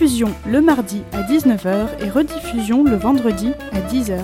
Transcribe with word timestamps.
Diffusion 0.00 0.32
le 0.46 0.60
mardi 0.60 1.02
à 1.10 1.22
19h 1.22 1.88
et 1.98 2.08
rediffusion 2.08 2.84
le 2.84 2.94
vendredi 2.94 3.50
à 3.72 3.80
10h. 3.80 4.20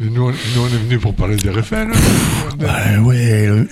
Et 0.00 0.04
nous, 0.04 0.30
nous, 0.30 0.32
on 0.58 0.66
est 0.68 0.70
venu 0.70 0.98
pour 0.98 1.14
parler 1.14 1.36
des 1.36 1.50
RFL. 1.50 1.92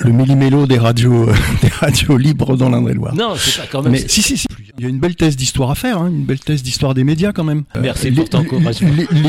Le, 0.01 0.07
le 0.07 0.13
millimélo 0.13 0.67
des 0.67 0.79
radios, 0.79 1.27
des 1.63 1.69
radios 1.69 2.17
libres 2.17 2.57
dans 2.57 2.69
l'Indre-et-Loire. 2.71 3.15
Non, 3.15 3.35
c'est 3.37 3.61
pas 3.61 3.67
quand 3.71 3.83
même. 3.83 3.93
Mais 3.93 4.05
si, 4.09 4.23
si, 4.23 4.37
si. 4.37 4.47
Il 4.79 4.85
y 4.85 4.87
a 4.87 4.89
une 4.89 4.99
belle 5.01 5.15
thèse 5.17 5.37
d'histoire 5.37 5.71
à 5.71 5.75
faire, 5.75 5.99
hein, 5.99 6.09
une 6.09 6.25
belle 6.25 6.41
thèse 6.41 6.63
d'histoire 6.63 6.95
des 6.95 7.05
médias 7.05 7.33
quand 7.33 7.45
même. 7.45 7.65
Merci 7.81 8.09
Euh, 8.09 8.13
pour 8.15 8.29
ton 8.31 8.43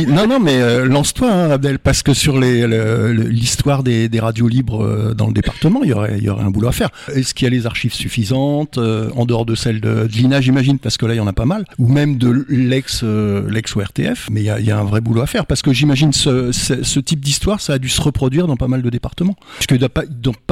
non, 0.07 0.25
non, 0.27 0.39
mais 0.39 0.61
euh, 0.61 0.85
lance-toi, 0.85 1.29
hein, 1.31 1.51
Abdel, 1.51 1.79
parce 1.79 2.01
que 2.01 2.13
sur 2.13 2.39
le- 2.39 3.11
l'histoire 3.11 3.83
des, 3.83 4.07
des 4.09 4.19
radios 4.21 4.47
libres 4.47 4.83
euh, 4.83 5.13
dans 5.13 5.27
le 5.27 5.33
département, 5.33 5.81
il 5.83 5.89
y 5.89 5.93
aurait, 5.93 6.15
il 6.17 6.23
y 6.23 6.29
aurait 6.29 6.43
un 6.43 6.49
boulot 6.49 6.69
à 6.69 6.71
faire. 6.71 6.89
Est-ce 7.13 7.33
qu'il 7.33 7.45
y 7.45 7.47
a 7.47 7.49
les 7.51 7.65
archives 7.65 7.93
suffisantes, 7.93 8.77
euh, 8.77 9.09
en 9.15 9.25
dehors 9.25 9.45
de 9.45 9.53
celles 9.55 9.81
de, 9.81 10.07
de 10.07 10.13
l'INA, 10.13 10.39
j'imagine, 10.41 10.79
parce 10.79 10.97
que 10.97 11.05
là, 11.05 11.13
il 11.13 11.17
y 11.17 11.19
en 11.21 11.27
a 11.27 11.33
pas 11.33 11.45
mal, 11.45 11.65
ou 11.77 11.89
même 11.89 12.17
de 12.17 12.45
l'ex 12.49 13.01
euh, 13.03 13.49
l'ex 13.49 13.75
ORTF, 13.75 14.29
mais 14.31 14.41
il 14.41 14.45
y 14.45 14.49
a, 14.49 14.59
il 14.59 14.65
y 14.65 14.71
a 14.71 14.79
un 14.79 14.83
vrai 14.85 15.01
boulot 15.01 15.21
à 15.21 15.27
faire, 15.27 15.45
parce 15.45 15.61
que 15.61 15.73
j'imagine 15.73 16.13
ce, 16.13 16.51
ce, 16.53 16.83
ce 16.83 16.99
type 17.01 17.19
d'histoire, 17.19 17.59
ça 17.59 17.73
a 17.73 17.79
dû 17.79 17.89
se 17.89 18.01
reproduire 18.01 18.47
dans 18.47 18.55
pas 18.57 18.67
mal 18.69 18.81
de 18.81 18.89
départements. 18.89 19.35
Parce 19.57 19.67
que 19.67 19.75
dans 19.75 19.89
pas, 19.89 20.03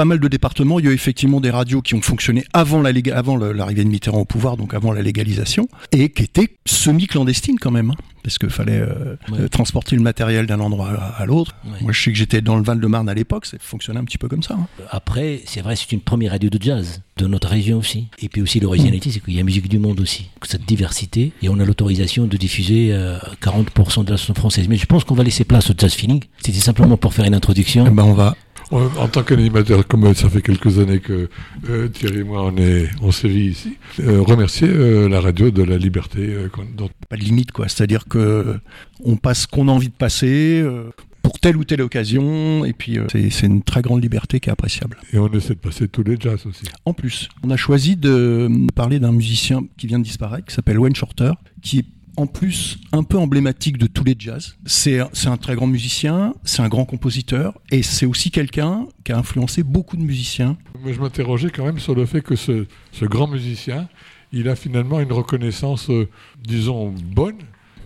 pas 0.02 0.06
mal 0.06 0.20
de 0.20 0.28
départements, 0.28 0.80
il 0.80 0.86
y 0.88 0.90
a 0.90 0.92
effectivement 0.94 1.40
des 1.40 1.52
radios 1.52 1.84
qui 1.84 1.94
ont 1.94 2.02
fonctionné 2.02 2.44
avant 2.54 2.82
la 2.82 2.90
avant 3.14 3.38
l'arrivée 3.38 3.84
de 3.84 3.90
Mitterrand 3.90 4.22
au 4.22 4.26
pouvoir, 4.26 4.58
donc 4.58 4.74
avant 4.74 4.92
la 4.92 5.04
légalisation, 5.04 5.68
et 5.92 6.10
qui 6.10 6.24
étaient 6.24 6.50
semi-clandestines 6.66 7.60
quand 7.60 7.70
même, 7.70 7.92
hein, 7.92 7.96
parce 8.24 8.40
qu'il 8.40 8.50
fallait 8.50 8.80
euh, 8.80 9.16
Ouais. 9.32 9.42
euh, 9.42 9.48
transporter 9.48 9.96
le 9.96 10.02
matériel 10.02 10.48
d'un 10.48 10.60
endroit 10.60 10.90
à, 10.90 11.22
à 11.22 11.26
l'autre. 11.28 11.54
Ouais. 11.66 11.78
Moi, 11.82 11.92
je 11.92 12.02
sais 12.02 12.12
que 12.12 12.18
j'étais 12.18 12.42
dans 12.42 12.56
le 12.58 12.64
Val-de-Marne 12.64 13.10
à 13.10 13.14
l'époque, 13.14 13.46
ça 13.46 13.58
fonctionnait 13.60 14.00
un 14.00 14.04
petit 14.04 14.18
peu 14.18 14.28
comme 14.28 14.42
ça. 14.42 14.56
hein. 14.56 14.66
Après, 14.90 15.42
c'est 15.46 15.62
vrai, 15.62 15.76
c'est 15.76 15.92
une 15.92 16.02
première 16.02 16.32
radio 16.32 16.50
de 16.50 16.58
jazz 16.60 17.02
de 17.18 17.28
notre 17.28 17.50
région 17.50 17.78
aussi. 17.78 18.08
Et 18.24 18.28
puis 18.28 18.42
aussi, 18.42 18.60
l'originalité, 18.60 19.12
c'est 19.12 19.20
qu'il 19.20 19.36
y 19.36 19.40
a 19.40 19.44
musique 19.44 19.70
du 19.70 19.78
monde 19.78 20.00
aussi. 20.00 20.30
Cette 20.44 20.66
diversité. 20.66 21.32
Et 21.44 21.50
on 21.50 21.60
a 21.60 21.66
l'autorisation 21.66 22.26
de 22.26 22.38
diffuser 22.38 22.90
euh, 22.92 23.20
40% 23.44 24.04
de 24.06 24.10
la 24.12 24.18
chanson 24.18 24.34
française. 24.34 24.68
Mais 24.68 24.78
je 24.78 24.88
pense 24.88 25.04
qu'on 25.04 25.14
va 25.14 25.24
laisser 25.24 25.44
place 25.44 25.70
au 25.70 25.74
jazz 25.78 25.94
feeling. 25.94 26.24
C'était 26.44 26.58
simplement 26.60 26.98
pour 26.98 27.14
faire 27.14 27.26
une 27.26 27.36
introduction. 27.36 27.86
Eh 27.88 27.92
ben, 27.92 28.04
on 28.04 28.14
va. 28.14 28.36
En, 28.72 29.08
tant 29.10 29.24
qu'animateur, 29.24 29.86
comme 29.86 30.14
ça 30.14 30.30
fait 30.30 30.42
quelques 30.42 30.80
années 30.80 31.00
que 31.00 31.30
euh, 31.70 31.90
Thierry 31.90 32.20
et 32.20 32.24
moi 32.24 32.44
on 32.46 32.56
est 32.56 32.88
on 33.02 33.12
sévit 33.12 33.48
ici, 33.48 33.78
euh, 34.00 34.22
remercier 34.22 34.70
euh, 34.70 35.10
la 35.10 35.20
radio 35.20 35.52
de 35.52 35.62
la 35.62 35.78
liberté 35.78 36.20
euh, 36.22 36.48
dont 36.78 36.90
pas 37.10 37.18
de 37.18 37.22
limite 37.22 37.52
quoi 37.52 37.68
c'est-à-dire 37.68 38.06
que 38.06 38.56
on 39.04 39.18
passe 39.18 39.42
ce 39.42 39.48
qu'on 39.48 39.68
a 39.68 39.72
envie 39.72 39.90
de 39.90 39.94
passer 39.94 40.62
euh, 40.64 40.90
pour 41.22 41.38
telle 41.40 41.58
ou 41.58 41.66
telle 41.66 41.82
occasion 41.82 42.64
et 42.64 42.72
puis 42.72 42.98
euh, 42.98 43.08
c'est 43.12 43.30
c'est 43.30 43.48
une 43.48 43.62
très 43.62 43.82
grande 43.82 44.02
liberté 44.02 44.40
qui 44.40 44.50
est 44.50 44.54
appréciable 44.54 44.98
et 45.12 45.20
on 45.20 45.28
essaie 45.34 45.56
de 45.56 45.60
passer 45.60 45.90
tous 45.90 46.04
les 46.04 46.16
jazz 46.18 46.46
aussi. 46.46 46.64
en 46.86 46.94
plus 46.94 47.28
on 47.44 47.50
a 47.50 47.58
choisi 47.58 47.98
de 47.98 48.50
parler 48.74 49.00
d'un 49.00 49.12
musicien 49.12 49.64
qui 49.78 49.88
vient 49.88 50.00
de 50.00 50.06
disparaître 50.06 50.48
qui 50.48 50.56
s'appelle 50.56 50.80
Wayne 50.80 50.96
Shorter 50.96 51.32
qui 51.62 51.80
est 51.80 51.86
en 52.18 52.28
plus 52.28 52.78
un 52.92 53.04
peu 53.04 53.18
emblématique 53.18 53.78
de 53.78 53.88
tous 53.88 54.04
les 54.04 54.16
jazz. 54.18 54.56
C'est 54.66 55.00
un 55.26 55.38
très 55.38 55.56
grand 55.56 55.68
musicien, 55.68 56.34
c'est 56.44 56.62
un 56.62 56.68
grand 56.70 56.86
compositeur 56.86 57.58
et 57.72 57.84
c'est 57.84 58.06
aussi 58.06 58.32
quelqu'un 58.32 58.88
qui 59.04 59.12
a 59.12 59.18
influencé 59.18 59.64
beaucoup 59.64 59.98
de 59.98 60.04
musiciens. 60.04 60.58
Mais 60.84 60.94
je 60.94 61.00
m'interrogeais 61.02 61.50
quand 61.50 61.66
même 61.66 61.80
sur 61.80 61.96
le 61.96 62.06
fait 62.06 62.22
que 62.22 62.36
ce, 62.36 62.66
ce 62.92 63.06
grand 63.06 63.28
musicien, 63.28 63.88
il 64.34 64.50
a 64.50 64.56
finalement 64.56 65.00
une 65.00 65.12
reconnaissance, 65.12 65.90
euh, 65.90 66.08
disons, 66.42 66.94
bonne, 67.14 67.38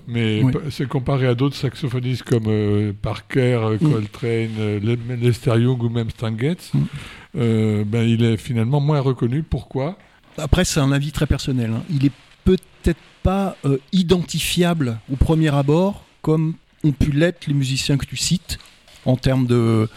mais 0.07 0.41
Oui. 0.43 0.53
c'est 0.69 0.87
comparé 0.87 1.25
à 1.27 1.33
d'autres 1.35 1.55
saxophonistes 1.55 2.23
comme 2.23 2.45
euh, 2.47 2.93
Parker, 2.99 3.77
Mm. 3.81 3.91
Coltrane, 3.91 4.49
euh, 4.59 4.79
Le- 4.79 5.15
Lester 5.15 5.59
Young 5.59 5.81
ou 5.83 5.89
même 5.89 6.09
Stan 6.09 6.35
Getz. 6.37 6.71
Mm. 6.73 7.83
Ben, 7.83 8.07
il 8.07 8.23
est 8.23 8.37
finalement 8.37 8.79
moins 8.79 8.99
reconnu. 9.01 9.43
Pourquoi? 9.43 9.97
Après, 10.37 10.65
c'est 10.65 10.79
un 10.79 10.91
avis 10.91 11.11
très 11.11 11.25
personnel. 11.27 11.71
hein. 11.73 11.83
Il 11.89 12.05
est 12.05 12.11
peut-être 12.43 12.99
pas 13.25 13.57
euh, 13.65 13.77
identifiable 13.91 14.99
au 15.11 15.15
premier 15.15 15.53
abord 15.53 16.05
comme 16.21 16.53
ont 16.83 16.91
pu 16.91 17.11
l'être 17.11 17.47
les 17.47 17.53
musiciens 17.53 17.97
que 17.97 18.05
tu 18.05 18.17
cites 18.17 18.57
en 19.05 19.15
termes 19.17 19.47
de 19.47 19.89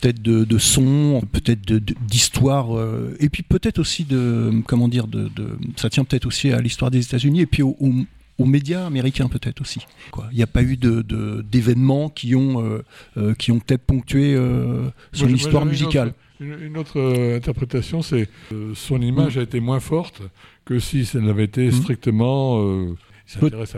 peut-être 0.00 0.20
de, 0.22 0.44
de 0.44 0.58
son, 0.58 1.22
peut-être 1.32 1.66
de- 1.66 1.78
de- 1.78 1.94
d'histoire, 2.06 2.76
euh, 2.76 3.16
et 3.18 3.28
puis 3.28 3.42
peut-être 3.42 3.78
aussi 3.78 4.04
de 4.04 4.52
comment 4.68 4.88
dire 4.88 5.06
de, 5.06 5.22
de- 5.34 5.56
ça 5.76 5.88
tient 5.90 6.04
peut-être 6.04 6.26
aussi 6.26 6.52
à 6.52 6.60
l'histoire 6.60 6.90
des 6.90 7.02
États-Unis 7.04 7.40
et 7.40 7.46
puis 7.46 7.62
au- 7.62 7.76
au- 7.80 7.92
aux 8.38 8.44
médias 8.44 8.84
américains 8.86 9.28
peut-être 9.28 9.60
aussi. 9.62 9.80
quoi. 10.12 10.28
Il 10.32 10.36
n'y 10.36 10.42
a 10.42 10.46
pas 10.46 10.62
eu 10.62 10.76
de- 10.76 11.02
de- 11.02 11.44
d'événements 11.50 12.08
qui 12.10 12.34
ont 12.36 12.62
euh, 12.64 12.82
euh, 13.16 13.34
qui 13.34 13.50
ont 13.52 13.58
peut-être 13.58 13.84
ponctué 13.84 14.34
euh, 14.34 14.88
son 15.12 15.28
histoire 15.28 15.62
une 15.64 15.70
musicale. 15.70 16.08
autre- 16.08 16.16
Une, 16.40 16.56
une 16.68 16.76
autre 16.76 17.00
euh, 17.00 17.36
interprétation, 17.38 18.02
c'est 18.02 18.28
son 18.74 19.00
image 19.00 19.38
a 19.38 19.42
été 19.42 19.58
moins 19.58 19.80
forte 19.80 20.20
que 20.66 20.78
si 20.78 21.06
ça 21.06 21.20
n'avait 21.20 21.44
été 21.44 21.68
Mm. 21.68 21.72
strictement. 21.72 22.60
euh, 22.60 22.94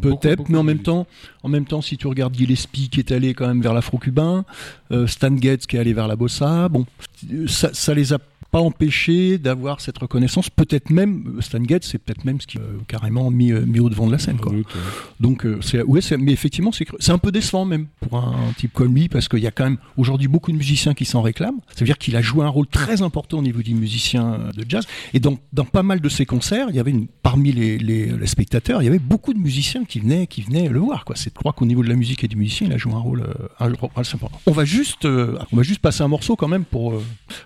Peut-être, 0.03 0.49
mais 0.51 0.59
en 0.59 0.63
même 0.63 0.81
temps, 0.81 1.07
en 1.43 1.49
même 1.49 1.65
temps, 1.65 1.81
si 1.81 1.97
tu 1.97 2.07
regardes 2.07 2.35
Gillespie 2.35 2.91
qui 2.91 3.01
est 3.01 3.11
allé 3.13 3.33
quand 3.33 3.47
même 3.47 3.63
vers 3.63 3.73
l'afro-cubain, 3.73 4.45
euh, 4.93 5.07
Stan 5.07 5.35
Getz 5.35 5.67
qui 5.67 5.77
est 5.77 5.81
allé 5.81 5.95
vers 5.95 6.07
la 6.07 6.17
bossa, 6.17 6.69
bon, 6.69 6.85
euh, 7.33 7.47
ça, 7.47 7.71
ça 7.73 7.95
les 7.95 8.13
a 8.13 8.19
pas 8.51 8.61
empêchés 8.61 9.37
d'avoir 9.39 9.81
cette 9.81 9.99
reconnaissance. 9.99 10.49
Peut-être 10.49 10.91
même 10.91 11.37
Stan 11.41 11.63
Getz, 11.63 11.87
c'est 11.87 11.99
peut-être 11.99 12.25
même 12.25 12.41
ce 12.41 12.47
qui 12.47 12.59
euh, 12.59 12.63
carrément 12.87 13.31
mis, 13.31 13.53
euh, 13.53 13.61
mis 13.67 13.79
au 13.81 13.91
devant 13.91 14.07
de 14.07 14.13
la 14.13 14.19
scène, 14.19 14.39
quoi. 14.39 14.53
doute, 14.53 14.67
ouais. 14.75 14.81
Donc, 15.21 15.45
euh, 15.45 15.59
c'est, 15.61 15.83
ouais, 15.83 16.01
mais 16.19 16.33
effectivement, 16.33 16.73
c'est, 16.73 17.11
un 17.11 17.19
peu 17.19 17.31
décevant 17.31 17.65
même 17.67 17.87
pour 18.01 18.19
un, 18.19 18.35
type 18.57 18.73
comme 18.73 18.95
lui, 18.95 19.09
parce 19.09 19.29
qu'il 19.29 19.41
y 19.41 19.47
a 19.47 19.51
quand 19.51 19.65
même 19.65 19.77
aujourd'hui 19.99 20.29
beaucoup 20.29 20.51
de 20.51 20.57
musiciens 20.57 20.95
qui 20.95 21.05
s'en 21.05 21.21
réclament. 21.21 21.61
Ça 21.69 21.81
veut 21.81 21.87
dire 21.87 21.99
qu'il 21.99 22.17
a 22.17 22.23
joué 22.23 22.45
un 22.45 22.49
rôle 22.49 22.67
très 22.67 23.03
important 23.03 23.39
au 23.39 23.43
niveau 23.43 23.61
du 23.63 23.75
musicien 23.75 24.33
euh, 24.33 24.53
de 24.53 24.65
jazz. 24.67 24.87
Et 25.13 25.21
dans, 25.21 25.37
dans 25.53 25.65
pas 25.67 25.83
mal 25.83 26.01
de 26.01 26.09
ses 26.09 26.25
concerts, 26.25 26.69
il 26.71 26.77
y 26.77 26.81
avait 26.81 26.91
une, 26.91 27.07
parmi 27.23 27.53
les, 27.53 27.77
les- 27.77 28.07
les 28.07 28.27
spectateurs, 28.27 28.81
il 28.83 28.87
y 28.87 28.89
avait 28.89 28.99
beaucoup 28.99 29.35
de 29.35 29.39
musiciens 29.39 29.85
qui 29.85 30.01
venaient, 30.01 30.27
qui 30.27 30.41
venaient 30.41 30.69
le 30.69 30.79
voir. 30.79 31.05
Quoi. 31.05 31.17
C'est, 31.17 31.31
je 31.31 31.39
crois 31.39 31.53
qu'au 31.53 31.67
niveau 31.67 31.83
de 31.83 31.89
la 31.89 31.97
musique 31.97 32.25
et 32.25 32.29
du 32.29 32.37
musicien, 32.37 32.67
il 32.67 32.73
a 32.73 32.79
joué 32.79 32.95
un 32.95 32.99
rôle, 32.99 33.21
euh, 33.21 33.49
un 33.61 33.67
rôle 33.75 33.91
important. 34.15 34.41
On 34.47 34.53
va 34.53 34.65
juste, 34.65 35.05
euh, 35.05 35.39
on 35.53 35.57
va 35.57 35.63
juste 35.63 35.81
passer 35.81 36.03
un 36.03 36.09
morceau 36.09 36.35
quand 36.35 36.49
même 36.49 36.65
pour. 36.65 36.95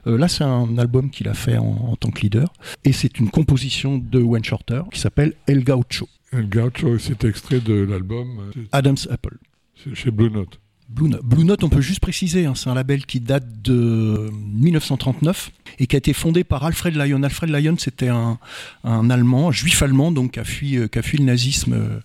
là, 0.06 0.28
c'est 0.28 0.44
un 0.44 0.78
album 0.78 0.91
qu'il 1.10 1.28
a 1.28 1.34
fait 1.34 1.58
en, 1.58 1.64
en 1.64 1.96
tant 1.96 2.10
que 2.10 2.20
leader, 2.20 2.52
et 2.84 2.92
c'est 2.92 3.18
une 3.18 3.30
composition 3.30 3.98
de 3.98 4.20
Wayne 4.20 4.44
Shorter 4.44 4.82
qui 4.92 5.00
s'appelle 5.00 5.34
El 5.46 5.64
Gaucho, 5.64 6.08
El 6.32 6.48
Gaucho, 6.48 6.98
c'est 6.98 7.24
extrait 7.24 7.60
de 7.60 7.74
l'album 7.74 8.50
Adam's 8.72 9.06
Apple. 9.10 9.36
c'est 9.76 9.94
chez 9.94 10.10
Blue 10.10 10.30
Note. 10.30 10.58
Blue 10.88 11.08
Note, 11.08 11.24
Blue 11.24 11.44
Note, 11.44 11.64
on 11.64 11.68
peut 11.70 11.80
juste 11.80 12.00
préciser, 12.00 12.44
hein, 12.44 12.54
c'est 12.54 12.68
un 12.68 12.74
label 12.74 13.06
qui 13.06 13.20
date 13.20 13.62
de 13.62 14.30
1939 14.32 15.50
et 15.78 15.86
qui 15.86 15.96
a 15.96 15.98
été 15.98 16.12
fondé 16.12 16.44
par 16.44 16.64
Alfred 16.64 16.94
Lyon. 16.94 17.22
Alfred 17.22 17.50
Lyon, 17.50 17.76
c'était 17.78 18.08
un, 18.08 18.38
un 18.84 19.08
Allemand, 19.08 19.48
un 19.48 19.52
juif 19.52 19.82
allemand, 19.82 20.12
donc 20.12 20.32
qui 20.32 20.40
a 20.40 20.44
fui, 20.44 20.76
euh, 20.76 20.88
qui 20.88 20.98
a 20.98 21.02
fui 21.02 21.16
le 21.16 21.24
nazisme 21.24 22.02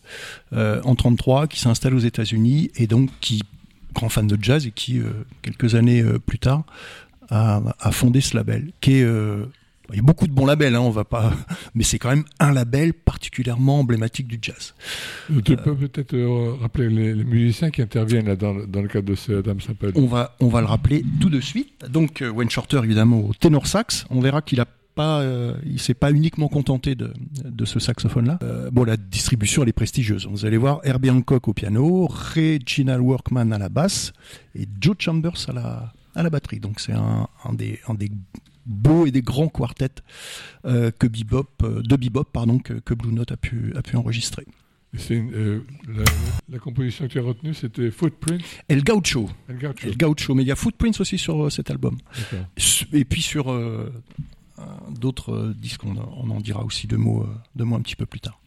euh, 0.53 0.81
en 0.83 0.95
33, 0.95 1.47
qui 1.47 1.59
s'est 1.59 1.67
installé 1.67 1.95
aux 1.95 1.99
États-Unis 1.99 2.71
et 2.75 2.87
donc 2.87 3.09
qui 3.19 3.41
grand 3.97 4.09
fan 4.09 4.27
de 4.27 4.37
jazz 4.39 4.67
et 4.67 4.71
qui 4.71 4.99
euh, 4.99 5.09
quelques 5.41 5.73
années 5.75 6.01
euh, 6.01 6.19
plus 6.19 6.37
tard 6.37 6.63
a 7.29 7.91
fondé 7.91 8.21
ce 8.21 8.35
label, 8.35 8.71
qui 8.81 8.95
est 8.99 9.03
euh, 9.03 9.45
il 9.91 9.95
y 9.95 9.99
a 9.99 10.03
beaucoup 10.03 10.27
de 10.27 10.33
bons 10.33 10.45
labels, 10.45 10.75
hein, 10.75 10.81
on 10.81 10.89
va 10.89 11.05
pas, 11.05 11.31
mais 11.75 11.83
c'est 11.85 11.97
quand 11.97 12.09
même 12.09 12.25
un 12.41 12.51
label 12.51 12.93
particulièrement 12.93 13.79
emblématique 13.79 14.27
du 14.27 14.37
jazz. 14.41 14.73
Euh, 15.31 15.39
Tu 15.41 15.55
peux 15.55 15.75
peut-être 15.75 16.13
euh, 16.13 16.55
rappeler 16.59 16.89
les, 16.89 17.13
les 17.13 17.23
musiciens 17.23 17.69
qui 17.71 17.81
interviennent 17.81 18.25
là, 18.27 18.35
dans, 18.35 18.53
le- 18.53 18.67
dans 18.67 18.81
le 18.81 18.89
cadre 18.89 19.07
de 19.07 19.15
ce 19.15 19.39
Adam 19.39 19.57
Sample? 19.59 19.91
On 19.95 20.05
va, 20.05 20.35
on 20.41 20.49
va 20.49 20.59
le 20.59 20.67
rappeler 20.67 21.05
tout 21.21 21.29
de 21.29 21.39
suite. 21.39 21.85
Donc 21.89 22.21
euh, 22.21 22.29
Wayne 22.29 22.49
Shorter, 22.49 22.81
évidemment, 22.83 23.19
au 23.21 23.33
ténor 23.33 23.65
sax. 23.65 24.05
On 24.09 24.19
verra 24.19 24.41
qu'il 24.41 24.59
a 24.59 24.65
pas, 24.95 25.21
euh, 25.21 25.53
il 25.65 25.79
s'est 25.79 25.93
pas 25.93 26.11
uniquement 26.11 26.49
contenté 26.49 26.95
de, 26.95 27.13
de 27.45 27.65
ce 27.65 27.79
saxophone-là. 27.79 28.39
Euh, 28.43 28.69
bon, 28.71 28.83
la 28.83 28.97
distribution, 28.97 29.63
elle 29.63 29.69
est 29.69 29.73
prestigieuse. 29.73 30.27
Vous 30.29 30.45
allez 30.45 30.57
voir 30.57 30.81
Herbie 30.83 31.11
Hancock 31.11 31.47
au 31.47 31.53
piano, 31.53 32.07
Reginald 32.07 33.01
Workman 33.01 33.51
à 33.53 33.57
la 33.57 33.69
basse 33.69 34.11
et 34.53 34.67
Joe 34.81 34.95
Chambers 34.99 35.45
à 35.47 35.53
la, 35.53 35.93
à 36.17 36.23
la 36.23 36.29
batterie. 36.29 36.59
Donc 36.59 36.79
c'est 36.79 36.93
un, 36.93 37.27
un 37.45 37.53
des, 37.53 37.79
un 37.87 37.93
des 37.93 38.11
beaux 38.65 39.05
et 39.05 39.11
des 39.11 39.21
grands 39.21 39.47
quartets 39.47 40.01
euh, 40.65 40.91
que 40.91 41.07
bebop, 41.07 41.47
euh, 41.63 41.81
de 41.81 41.95
bebop 41.95 42.25
pardon, 42.25 42.59
que, 42.59 42.73
que, 42.73 42.93
Blue 42.93 43.13
Note 43.13 43.31
a 43.31 43.37
pu, 43.37 43.73
a 43.75 43.81
pu 43.81 43.95
enregistrer. 43.95 44.45
Une, 45.09 45.33
euh, 45.33 45.63
la, 45.87 46.03
la, 46.49 46.59
composition 46.59 47.07
que 47.07 47.11
tu 47.11 47.19
as 47.19 47.21
retenue, 47.21 47.53
c'était 47.53 47.91
Footprints 47.91 48.43
El 48.67 48.83
Gaucho. 48.83 49.29
El 49.47 49.59
Gaucho. 49.59 49.87
El 49.87 49.97
Gaucho. 49.97 50.33
Mais 50.33 50.43
il 50.43 50.47
y 50.47 50.51
a 50.51 50.55
Footprints 50.55 50.99
aussi 50.99 51.17
sur 51.17 51.51
cet 51.51 51.69
album. 51.69 51.97
Et 52.93 53.05
puis 53.05 53.21
sur 53.21 53.53
d'autres 54.99 55.53
disques, 55.55 55.83
on, 55.83 55.95
on, 55.97 56.31
en 56.31 56.39
dira 56.39 56.63
aussi 56.63 56.87
deux 56.87 56.97
mots, 56.97 57.27
deux 57.55 57.65
mots 57.65 57.75
un 57.75 57.81
petit 57.81 57.95
peu 57.95 58.05
plus 58.05 58.21
tard. 58.21 58.39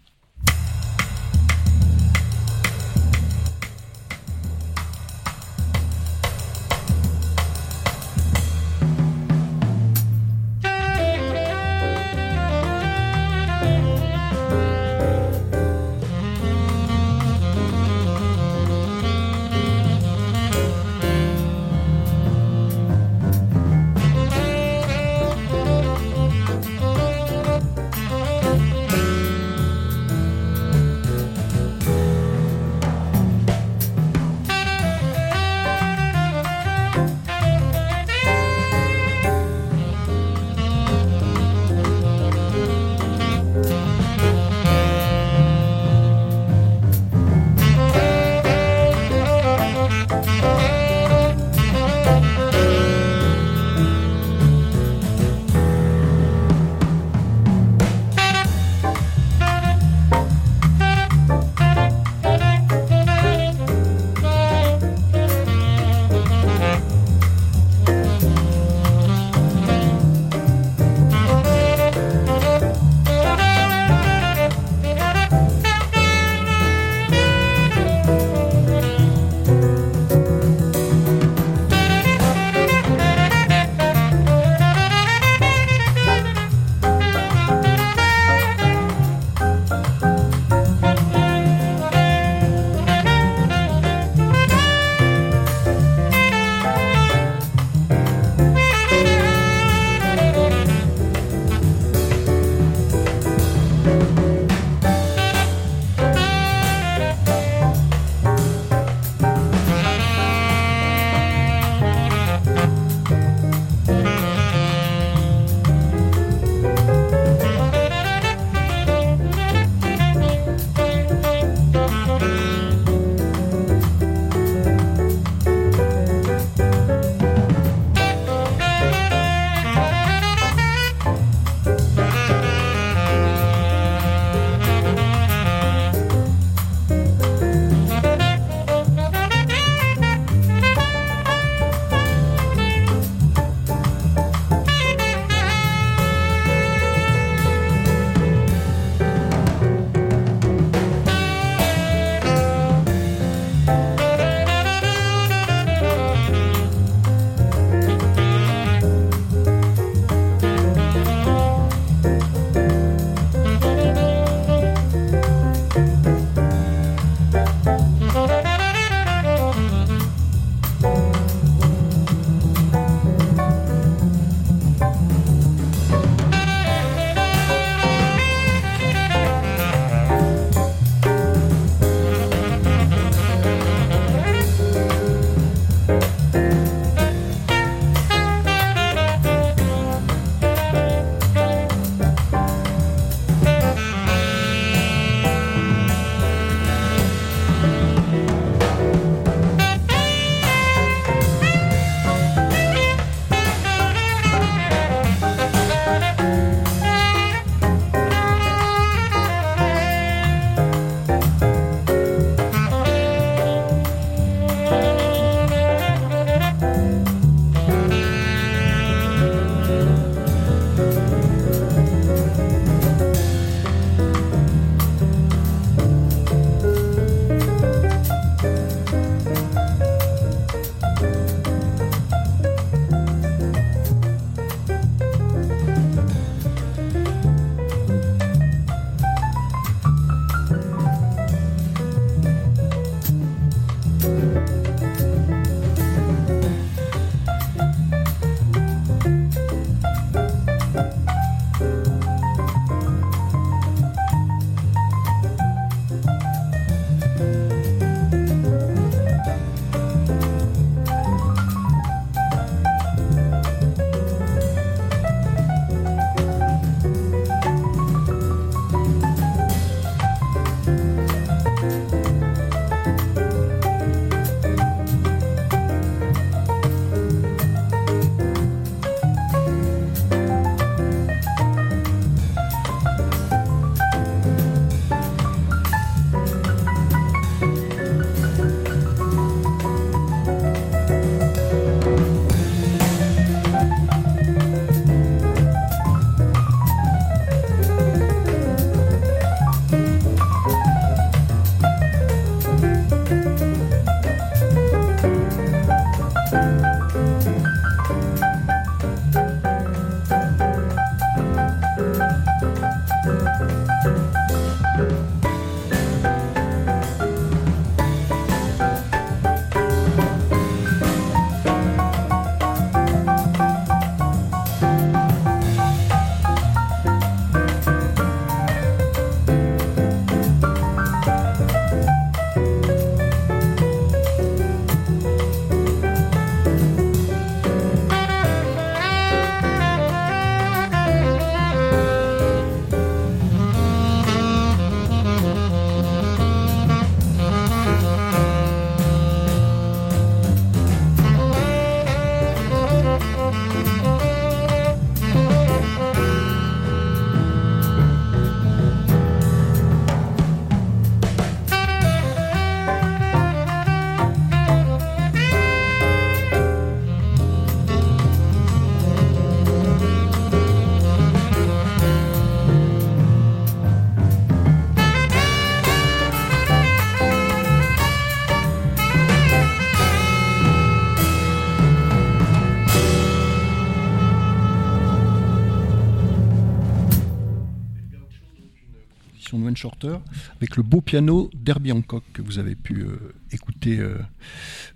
Shorter, 389.60 389.96
avec 390.36 390.56
le 390.56 390.62
beau 390.62 390.81
piano 390.81 391.31
d'Herbie 391.34 391.72
Hancock 391.72 392.05
que 392.12 392.22
vous 392.22 392.38
avez 392.38 392.55
pu 392.55 392.86
écouter 393.32 393.79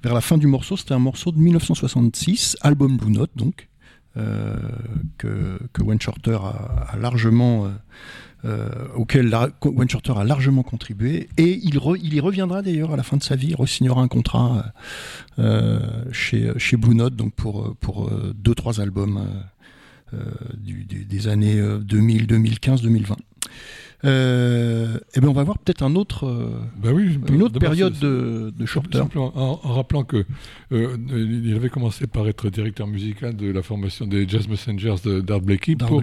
vers 0.03 0.15
la 0.15 0.21
fin 0.21 0.39
du 0.39 0.47
morceau. 0.47 0.77
C'était 0.77 0.95
un 0.95 0.99
morceau 0.99 1.33
de 1.33 1.39
1966, 1.39 2.57
album 2.61 2.97
Blue 2.97 3.11
Note 3.11 3.31
donc, 3.37 3.69
que, 4.15 5.59
que 5.73 5.83
Wayne 5.83 6.01
Shorter 6.01 6.39
a, 6.43 6.97
largement 6.97 7.71
euh, 8.45 8.69
auquel 8.95 9.35
Wayne 9.65 9.89
Shorter 9.89 10.13
a 10.19 10.25
largement 10.25 10.63
contribué. 10.63 11.29
Et 11.39 11.59
il, 11.63 11.81
il 12.03 12.15
y 12.15 12.21
reviendra 12.21 12.61
d'ailleurs 12.61 12.93
à 12.93 12.97
la 12.97 13.03
fin 13.03 13.17
de 13.17 13.23
sa 13.23 13.37
vie, 13.37 13.49
il 13.49 13.57
re-signera 13.57 14.03
un 14.03 14.09
contrat 14.09 14.67
euh, 15.39 15.81
chez, 16.13 16.53
chez 16.59 16.77
Blue 16.77 16.95
Note 16.95 17.17
donc 17.17 17.33
pour, 17.33 17.75
pour 17.77 18.11
deux, 18.35 18.55
trois 18.55 18.83
albums 18.83 19.27
euh, 20.13 20.19
du, 20.59 20.85
des 20.85 21.29
années 21.29 21.59
2000, 21.81 22.27
2015, 22.27 22.83
2020. 22.83 23.17
Euh, 24.05 24.99
eh 25.15 25.21
ben 25.21 25.29
on 25.29 25.33
va 25.33 25.45
voir 25.45 25.59
peut-être 25.59 25.83
un 25.83 25.95
autre, 25.95 26.27
bah 26.77 26.91
oui, 26.93 27.19
une 27.29 27.43
autre 27.43 27.59
période 27.59 27.99
de, 27.99 28.53
de 28.57 28.67
Shorter. 28.67 29.03
En, 29.15 29.33
en, 29.35 29.73
rappelant 29.73 30.05
que 30.05 30.25
euh, 30.73 30.97
il 31.09 31.55
avait 31.55 31.71
commencé 31.71 32.07
par 32.07 32.29
être 32.29 32.51
directeur 32.51 32.87
musical 32.87 33.35
de 33.35 33.51
la 33.51 33.63
formation 33.63 34.07
des 34.07 34.29
Jazz 34.29 34.49
Messengers 34.49 34.97
d'Art 35.23 35.41
Blakey 35.41 35.77
pour, 35.77 36.03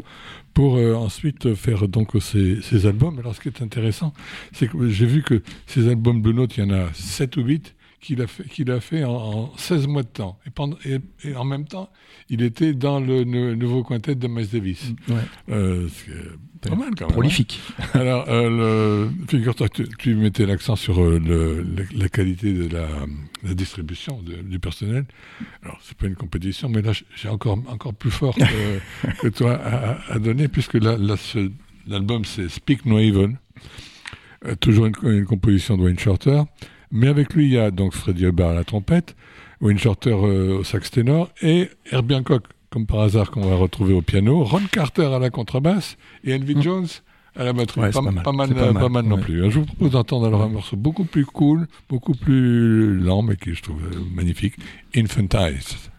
pour 0.53 0.77
euh, 0.77 0.95
ensuite 0.95 1.53
faire 1.53 1.87
donc 1.87 2.11
ces, 2.19 2.85
albums. 2.85 3.19
Alors 3.19 3.35
ce 3.35 3.41
qui 3.41 3.49
est 3.49 3.61
intéressant, 3.61 4.13
c'est 4.51 4.67
que 4.67 4.89
j'ai 4.89 5.05
vu 5.05 5.21
que 5.21 5.41
ces 5.67 5.87
albums 5.87 6.21
Blue 6.21 6.33
Note, 6.33 6.57
il 6.57 6.63
y 6.63 6.67
en 6.67 6.71
a 6.71 6.91
7 6.93 7.37
ou 7.37 7.41
8 7.41 7.75
qu'il 8.01 8.21
a 8.21 8.27
fait, 8.27 8.43
qu'il 8.43 8.71
a 8.71 8.81
fait 8.81 9.03
en, 9.03 9.55
16 9.55 9.87
mois 9.87 10.03
de 10.03 10.07
temps. 10.07 10.39
Et, 10.45 10.49
pendant, 10.49 10.77
et, 10.83 11.35
en 11.35 11.45
même 11.45 11.65
temps, 11.65 11.89
il 12.29 12.41
était 12.41 12.73
dans 12.73 12.99
le, 12.99 13.23
nouveau 13.23 13.83
quintet 13.83 14.15
de 14.15 14.27
Miles 14.27 14.49
Davis. 14.49 14.93
Ouais. 15.07 15.15
Euh, 15.49 15.87
pas 16.61 16.75
mal 16.75 16.89
quand 16.97 17.05
même. 17.05 17.13
Prolifique. 17.13 17.61
Hein. 17.79 17.83
Alors, 17.93 18.25
euh, 18.27 19.09
figure-toi 19.27 19.69
que 19.69 19.83
tu, 19.83 20.15
mettais 20.15 20.45
l'accent 20.45 20.75
sur 20.75 21.01
euh, 21.01 21.19
le, 21.19 21.65
la, 21.95 22.09
qualité 22.09 22.53
de 22.53 22.67
la, 22.73 22.87
la 23.43 23.53
distribution 23.53 24.21
du 24.21 24.59
personnel. 24.59 25.05
Alors, 25.63 25.79
c'est 25.83 25.97
pas 25.97 26.07
une 26.07 26.15
compétition, 26.15 26.69
mais 26.69 26.81
là, 26.81 26.91
j'ai 27.15 27.29
encore, 27.29 27.59
encore 27.67 27.93
plus 27.93 28.11
fort 28.11 28.35
que, 28.35 29.27
toi 29.29 29.53
à, 29.55 30.13
à, 30.13 30.19
donner, 30.19 30.47
puisque 30.47 30.75
l'album, 30.75 32.25
c'est 32.25 32.49
Speak 32.49 32.85
No 32.85 32.97
Evil. 32.97 33.37
Euh, 34.47 34.55
toujours 34.55 34.87
une, 34.87 34.95
une, 35.03 35.25
composition 35.25 35.77
de 35.77 35.83
Wayne 35.83 35.99
Shorter. 35.99 36.41
Mais 36.91 37.07
avec 37.07 37.33
lui, 37.33 37.45
il 37.45 37.53
y 37.53 37.57
a 37.57 37.71
donc 37.71 37.93
Freddie 37.93 38.25
Hubbard 38.25 38.49
à 38.49 38.53
la 38.53 38.63
trompette, 38.63 39.15
Wayne 39.61 39.77
Shorter 39.77 40.13
euh, 40.13 40.59
au 40.59 40.63
sax 40.63 40.91
ténor 40.91 41.29
et 41.41 41.69
Herbie 41.91 42.15
Hancock, 42.15 42.43
comme 42.69 42.85
par 42.85 43.01
hasard, 43.01 43.31
qu'on 43.31 43.47
va 43.47 43.55
retrouver 43.55 43.93
au 43.93 44.01
piano, 44.01 44.43
Ron 44.43 44.61
Carter 44.71 45.05
à 45.05 45.19
la 45.19 45.29
contrebasse 45.29 45.97
et 46.23 46.33
Envy 46.33 46.55
mm. 46.55 46.61
Jones 46.61 46.87
à 47.35 47.43
la 47.45 47.53
batterie. 47.53 47.91
pas, 47.91 48.01
mal, 48.01 48.23
pas, 48.23 48.89
mal, 48.89 49.05
non 49.05 49.17
plus. 49.17 49.49
Je 49.51 49.59
vous 49.59 49.65
propose 49.65 49.91
d'entendre 49.91 50.27
alors 50.27 50.41
un 50.41 50.49
morceau 50.49 50.75
beaucoup 50.75 51.05
plus 51.05 51.25
cool, 51.25 51.67
beaucoup 51.89 52.13
plus 52.13 52.97
lent, 52.97 53.21
mais 53.21 53.37
qui 53.37 53.53
je 53.53 53.61
trouve 53.61 53.81
euh, 53.83 53.99
magnifique, 54.13 54.55
Infantized. 54.95 55.90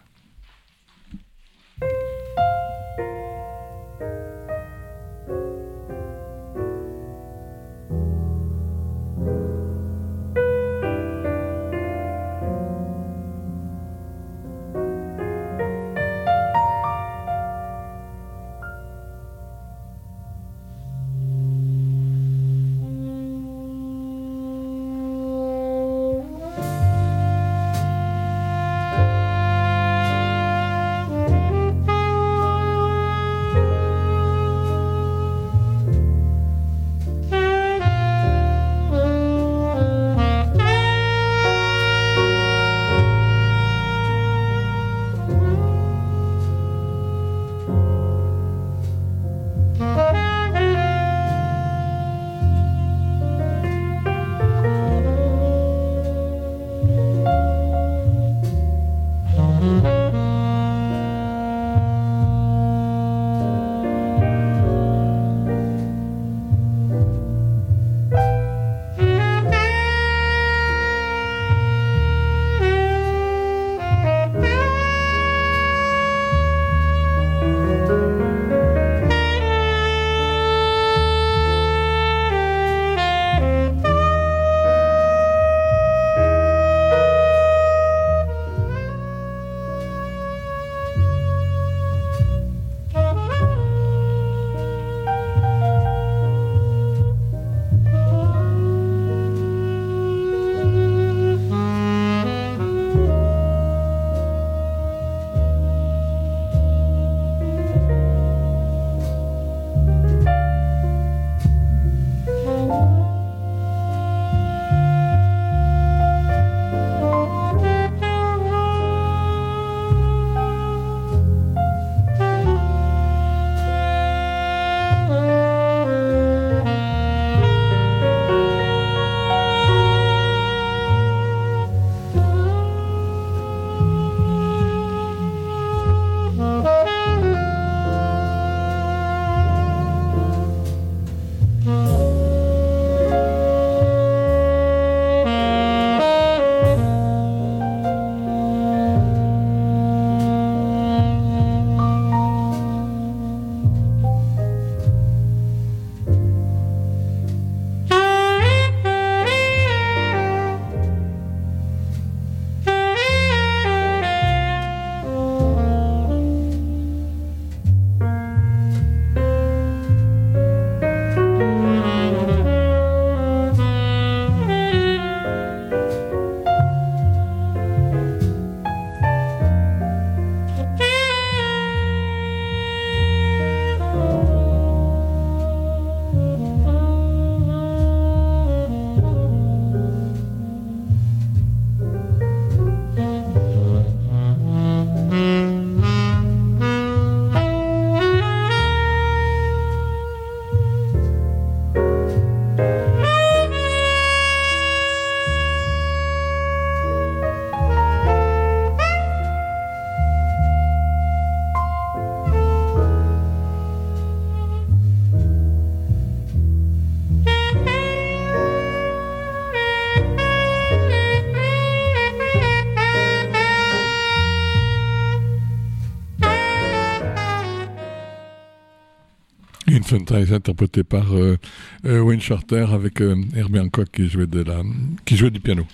Interprété 230.10 230.82
par 230.82 231.14
euh, 231.14 231.38
euh, 231.86 232.00
Wayne 232.00 232.20
Shorter 232.20 232.66
avec 232.72 233.00
euh, 233.00 233.16
Herbie 233.36 233.60
Hancock 233.60 233.88
qui 233.92 234.08
jouait, 234.08 234.26
de 234.26 234.42
la, 234.42 234.62
qui 235.04 235.16
jouait 235.16 235.30
du 235.30 235.40
piano. 235.40 235.66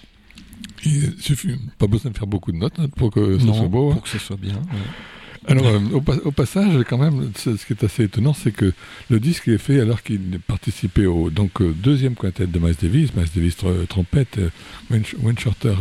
Il 0.84 1.14
suffit, 1.18 1.56
pas 1.78 1.86
besoin 1.86 2.10
de 2.12 2.16
faire 2.16 2.26
beaucoup 2.26 2.52
de 2.52 2.56
notes 2.58 2.78
hein, 2.78 2.88
pour 2.96 3.10
que 3.10 3.38
ça 3.38 3.44
Non, 3.44 3.54
soit 3.54 3.68
beau. 3.68 3.90
hein. 3.90 3.94
pour 3.94 4.02
que 4.02 4.08
ce 4.08 4.18
soit 4.18 4.36
bien. 4.36 4.54
ouais. 4.54 5.50
Alors, 5.50 5.66
euh, 5.66 5.80
au, 5.94 6.00
pa- 6.02 6.18
au 6.24 6.30
passage, 6.30 6.74
quand 6.88 6.98
même, 6.98 7.30
ce 7.34 7.50
qui 7.66 7.72
est 7.72 7.82
assez 7.82 8.04
étonnant, 8.04 8.34
c'est 8.34 8.52
que 8.52 8.72
le 9.08 9.18
disque 9.18 9.48
est 9.48 9.56
fait 9.58 9.80
alors 9.80 10.02
qu'il 10.02 10.38
participait 10.46 11.06
au 11.06 11.30
donc, 11.30 11.62
euh, 11.62 11.72
deuxième 11.72 12.14
quintet 12.16 12.46
de 12.46 12.58
Miles 12.58 12.76
Davis, 12.80 13.14
Miles 13.14 13.28
Davis 13.34 13.56
tr- 13.56 13.86
trompette, 13.86 14.36
euh, 14.38 14.50
Wayne, 14.90 15.04
Wayne 15.22 15.38
Shorter 15.38 15.74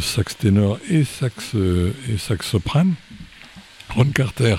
sax 0.00 0.36
ténor 0.36 0.78
et 0.90 1.02
sax, 1.04 1.54
et 1.54 2.18
sax 2.18 2.46
soprane, 2.46 2.94
Ron 3.90 4.04
Carter 4.14 4.56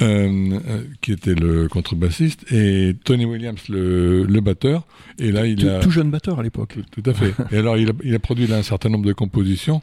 euh, 0.00 0.58
euh, 0.68 0.82
qui 1.00 1.12
était 1.12 1.34
le 1.34 1.68
contrebassiste 1.68 2.50
et 2.52 2.94
Tony 3.04 3.24
Williams 3.24 3.60
le, 3.68 4.24
le 4.24 4.40
batteur. 4.40 4.86
Et 5.18 5.32
là, 5.32 5.46
il 5.46 5.56
Tout, 5.56 5.68
a 5.68 5.80
tout 5.80 5.90
jeune 5.90 6.10
batteur 6.10 6.38
à 6.38 6.42
l'époque. 6.44 6.76
tout, 6.92 7.02
tout 7.02 7.10
à 7.10 7.14
fait. 7.14 7.34
Et 7.52 7.56
alors, 7.58 7.76
il 7.76 7.88
a, 7.90 7.92
il 8.04 8.14
a 8.14 8.18
produit 8.20 8.46
là 8.46 8.56
un 8.58 8.62
certain 8.62 8.88
nombre 8.88 9.06
de 9.06 9.12
compositions, 9.12 9.82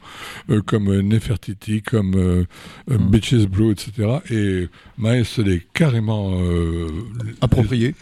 euh, 0.49 0.61
comme 0.61 0.93
Nefertiti, 1.01 1.81
comme 1.81 2.15
euh, 2.15 2.43
Mm. 2.87 3.09
Bitches 3.09 3.47
Blue, 3.47 3.71
etc. 3.71 3.91
Et 4.29 4.67
Miles 4.97 5.25
se 5.25 5.41
l'est 5.41 5.65
carrément 5.73 6.37
Approprié. 7.41 7.95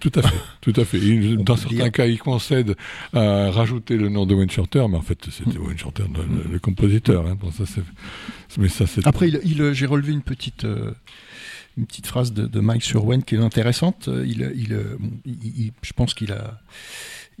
Tout 0.00 0.12
à 0.14 0.22
fait, 0.22 0.36
tout 0.60 0.72
à 0.76 0.84
fait. 0.84 0.98
Il- 0.98 1.38
dans 1.38 1.56
certains 1.56 1.76
dire. 1.84 1.92
cas, 1.92 2.06
il 2.06 2.18
concède 2.18 2.74
à 3.12 3.50
rajouter 3.50 3.96
le 3.96 4.08
nom 4.08 4.26
de 4.26 4.34
Wayne 4.34 4.50
Shorter, 4.50 4.84
mais 4.90 4.96
en 4.96 5.02
fait, 5.02 5.18
c'était 5.30 5.58
Wayne 5.58 5.78
Shorter, 5.78 6.04
le, 6.14 6.22
le- 6.44 6.52
le 6.52 6.58
compositeur. 6.58 7.26
Hein. 7.26 7.36
Bon, 7.40 7.50
ça, 7.50 7.64
c'est, 7.66 7.82
mais 8.58 8.68
ça, 8.68 8.84
Après, 9.04 9.28
il, 9.28 9.40
il, 9.44 9.72
j'ai 9.72 9.86
relevé 9.86 10.12
une 10.12 10.22
petite, 10.22 10.64
une 11.76 11.86
petite 11.86 12.06
phrase 12.06 12.32
de, 12.32 12.46
de 12.46 12.60
Mike 12.60 12.82
sur 12.82 13.04
Wayne 13.04 13.22
qui 13.22 13.34
est 13.34 13.38
intéressante. 13.38 14.08
Il, 14.24 14.52
il, 14.56 14.68
bon, 14.98 15.10
il- 15.24 15.64
il- 15.66 15.72
je 15.82 15.92
pense 15.92 16.14
qu'il 16.14 16.32
a. 16.32 16.60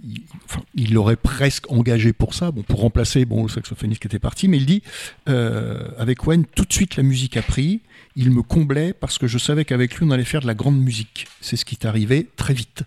Il, 0.04 0.22
enfin, 0.46 0.60
il 0.74 0.92
l'aurait 0.92 1.14
presque 1.14 1.70
engagé 1.70 2.12
pour 2.12 2.34
ça, 2.34 2.50
bon, 2.50 2.62
pour 2.62 2.80
remplacer 2.80 3.24
bon, 3.24 3.44
le 3.44 3.48
saxophoniste 3.48 4.00
qui 4.02 4.08
était 4.08 4.18
parti, 4.18 4.48
mais 4.48 4.56
il 4.56 4.66
dit 4.66 4.82
euh, 5.28 5.88
avec 5.98 6.26
Wayne, 6.26 6.44
tout 6.56 6.64
de 6.64 6.72
suite 6.72 6.96
la 6.96 7.04
musique 7.04 7.36
a 7.36 7.42
pris, 7.42 7.80
il 8.16 8.32
me 8.32 8.42
comblait 8.42 8.92
parce 8.92 9.18
que 9.18 9.28
je 9.28 9.38
savais 9.38 9.64
qu'avec 9.64 9.94
lui 9.94 10.04
on 10.04 10.10
allait 10.10 10.24
faire 10.24 10.40
de 10.40 10.48
la 10.48 10.54
grande 10.54 10.80
musique. 10.80 11.28
C'est 11.40 11.54
ce 11.54 11.64
qui 11.64 11.76
est 11.80 11.86
arrivé 11.86 12.26
très 12.34 12.54
vite. 12.54 12.82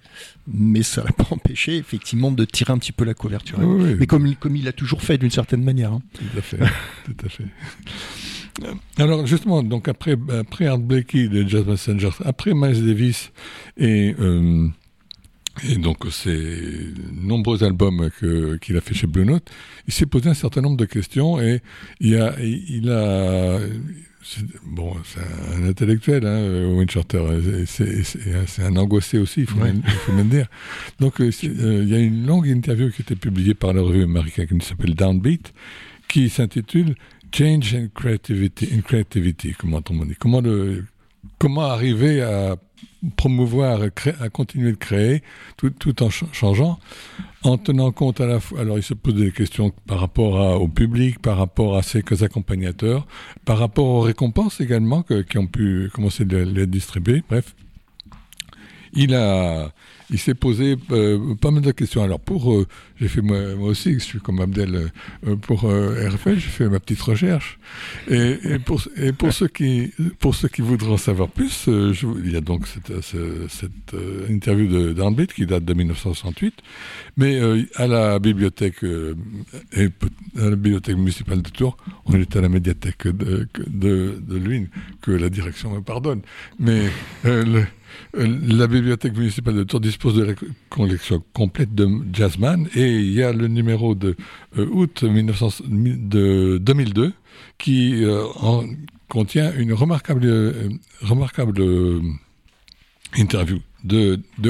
Mais 0.48 0.84
ça 0.84 1.02
l'a 1.02 1.12
pas 1.18 1.28
empêché 1.32 1.78
effectivement 1.78 2.30
de 2.30 2.44
tirer 2.44 2.74
un 2.74 2.78
petit 2.78 2.92
peu 2.92 3.06
la 3.06 3.14
couverture. 3.14 3.58
Oui, 3.62 3.84
oui. 3.86 3.96
Mais 3.98 4.06
comme, 4.06 4.28
il- 4.28 4.36
comme 4.36 4.58
il 4.58 4.66
l'a 4.66 4.74
toujours 4.74 5.02
fait 5.02 5.18
d'une 5.18 5.32
certaine 5.32 5.64
manière. 5.64 5.94
hein. 5.94 6.02
Tout 6.14 6.38
à 6.38 6.42
fait, 6.42 6.58
tout 7.06 7.26
à 7.26 7.30
fait. 7.30 7.46
Alors 8.98 9.26
justement, 9.28 9.62
donc 9.64 9.88
après, 9.88 10.16
après 10.30 10.66
Art 10.68 10.80
Blakey 10.80 11.28
de 11.28 11.48
Jazz 11.48 11.66
Messenger, 11.66 12.10
après 12.26 12.54
Miles 12.54 12.86
Davis 12.86 13.32
et, 13.78 14.16
euh, 14.20 14.68
et 15.70 15.76
donc 15.78 15.98
ces 16.12 16.94
nombreux 17.14 17.64
albums 17.64 18.10
qu'il 18.62 18.78
a 18.78 18.82
fait 18.82 18.94
chez 18.96 19.08
Blue 19.08 19.26
Note, 19.26 19.50
il 19.88 19.94
s'est 19.94 20.06
posé 20.06 20.30
un 20.30 20.34
certain 20.34 20.62
nombre 20.62 20.78
de 20.78 20.86
questions 20.86 21.40
et 21.40 21.62
il 22.00 22.16
a, 22.18 22.36
il 22.42 22.90
a 22.90 23.60
c'est- 24.24 24.46
bon, 24.66 24.94
c'est 25.06 25.22
un 25.56 25.64
intellectuel, 25.70 26.26
hein, 26.26 26.82
et 26.82 27.66
c'est- 27.66 28.64
un 28.64 28.76
angoissé 28.76 29.18
aussi, 29.20 29.42
il 29.42 29.48
faut, 29.48 29.60
Ouais. 29.60 29.72
même, 29.72 29.82
il 29.86 29.92
faut 29.92 30.12
même 30.12 30.28
dire. 30.30 30.48
Donc 31.00 31.22
euh, 31.22 31.30
euh, 31.44 31.84
il 31.84 31.90
y 31.90 31.96
a 31.96 32.00
une 32.00 32.26
longue 32.26 32.48
interview 32.48 32.90
qui 32.90 33.02
a 33.02 33.04
été 33.04 33.16
publiée 33.16 33.54
par 33.54 33.74
la 33.74 33.82
revue 33.84 34.04
américaine 34.04 34.48
qui 34.60 34.66
s'appelle 34.68 34.96
Downbeat, 34.96 35.54
qui 36.10 36.30
s'intitule 36.30 36.96
Change 37.32 37.76
and 37.76 37.88
Creativity, 37.94 38.70
in 38.74 38.82
Creativity, 38.82 39.54
comment 39.54 39.82
on 39.90 40.06
dit. 40.06 40.16
Comment, 40.20 40.42
le, 40.42 40.86
comment 41.40 41.62
arriver 41.64 42.22
à 42.22 42.56
promouvoir, 43.16 43.82
à, 43.82 44.24
à 44.24 44.30
continuer 44.30 44.72
de 44.72 44.78
créer 44.78 45.22
tout, 45.56 45.70
tout 45.70 46.02
en 46.04 46.10
ch- 46.10 46.30
changeant, 46.34 46.80
en 47.44 47.58
tenant 47.58 47.92
compte 47.92 48.20
à 48.22 48.26
la 48.26 48.40
fois. 48.40 48.62
Alors, 48.62 48.78
il 48.78 48.84
se 48.84 48.94
pose 48.94 49.16
des 49.16 49.32
questions 49.32 49.72
par 49.86 50.00
rapport 50.00 50.40
à- 50.40 50.58
au 50.58 50.68
public, 50.68 51.20
par 51.20 51.38
rapport 51.38 51.78
à 51.78 51.84
ses 51.84 52.02
accompagnateurs, 52.24 53.06
par 53.46 53.58
rapport 53.60 53.86
aux 53.86 54.02
récompenses 54.02 54.60
également 54.62 55.04
qui 55.04 55.38
ont 55.38 55.48
pu 55.48 55.90
commencer 55.94 56.26
de 56.26 56.38
les 56.38 56.66
distribuer. 56.68 57.24
Bref, 57.30 57.56
il 58.94 59.14
a, 59.14 59.72
il 60.10 60.20
s'est 60.20 60.36
posé 60.36 60.78
euh, 60.92 61.36
pas 61.36 61.52
mal 61.52 61.62
de 61.62 61.72
questions. 61.72 62.02
Alors 62.04 62.20
pour, 62.20 62.54
euh, 62.54 62.66
j'ai 63.00 63.08
fait 63.08 63.22
moi, 63.22 63.38
aussi, 63.60 63.94
je 63.96 64.00
suis 64.00 64.20
comme 64.20 64.40
Abdel 64.40 64.90
euh, 65.26 65.36
pour 65.36 65.66
euh, 65.66 66.10
RFL, 66.10 66.36
j'ai 66.40 66.50
fait 66.50 66.70
ma 66.70 66.80
petite 66.80 67.02
recherche. 67.02 67.60
Et, 68.10 68.38
pour, 68.66 69.34
ceux 69.34 69.48
qui, 69.48 69.92
pour 70.20 70.34
ceux 70.36 70.48
qui 70.48 70.62
voudront 70.62 70.94
en 70.94 70.98
savoir 70.98 71.30
plus, 71.30 71.68
il 71.68 72.32
y 72.32 72.36
a 72.36 72.42
donc 72.42 72.68
cette, 72.68 73.02
ce- 73.02 73.48
cette 73.50 73.96
interview 74.30 74.94
d'Arnbit 74.94 75.28
qui 75.28 75.46
date 75.46 75.66
de 75.66 75.74
1968, 75.74 76.54
mais 77.18 77.40
à 77.76 77.88
la 77.88 78.20
bibliothèque 78.20 78.84
à 78.84 80.50
la 80.50 80.56
bibliothèque 80.56 80.98
municipale 80.98 81.42
de 81.42 81.50
Tours, 81.50 81.78
on 82.06 82.14
est 82.14 82.36
à 82.36 82.42
la 82.42 82.50
médiathèque 82.50 83.08
de, 83.08 83.48
de, 83.68 84.38
Luynes, 84.38 84.68
que 85.02 85.12
la 85.12 85.30
direction 85.30 85.74
me 85.76 85.82
pardonne, 85.82 86.22
mais 86.60 86.84
la 88.14 88.68
bibliothèque 88.68 89.16
municipale 89.18 89.56
de 89.56 89.64
Tours 89.64 89.80
dispose 89.80 90.16
de 90.16 90.24
la 90.24 90.34
co- 90.34 90.46
collection 90.70 91.24
complète 91.34 91.74
de 91.76 91.88
Jazzman 92.14 92.68
et 92.76 92.98
il 93.00 93.12
y 93.14 93.24
a 93.24 93.32
le 93.34 93.48
numéro 93.48 93.96
de 93.96 94.16
euh, 94.58 94.66
août 94.72 95.04
1900 95.04 95.64
de 95.70 96.58
2002 96.60 97.14
qui 97.58 98.04
euh, 98.04 98.24
en 98.40 98.64
contient 99.10 99.54
une 99.58 99.74
remarquable, 99.74 100.26
euh, 100.26 100.70
remarquable 101.02 101.60
euh, 101.62 102.02
interview 103.16 103.60
de, 103.84 104.20
de. 104.40 104.50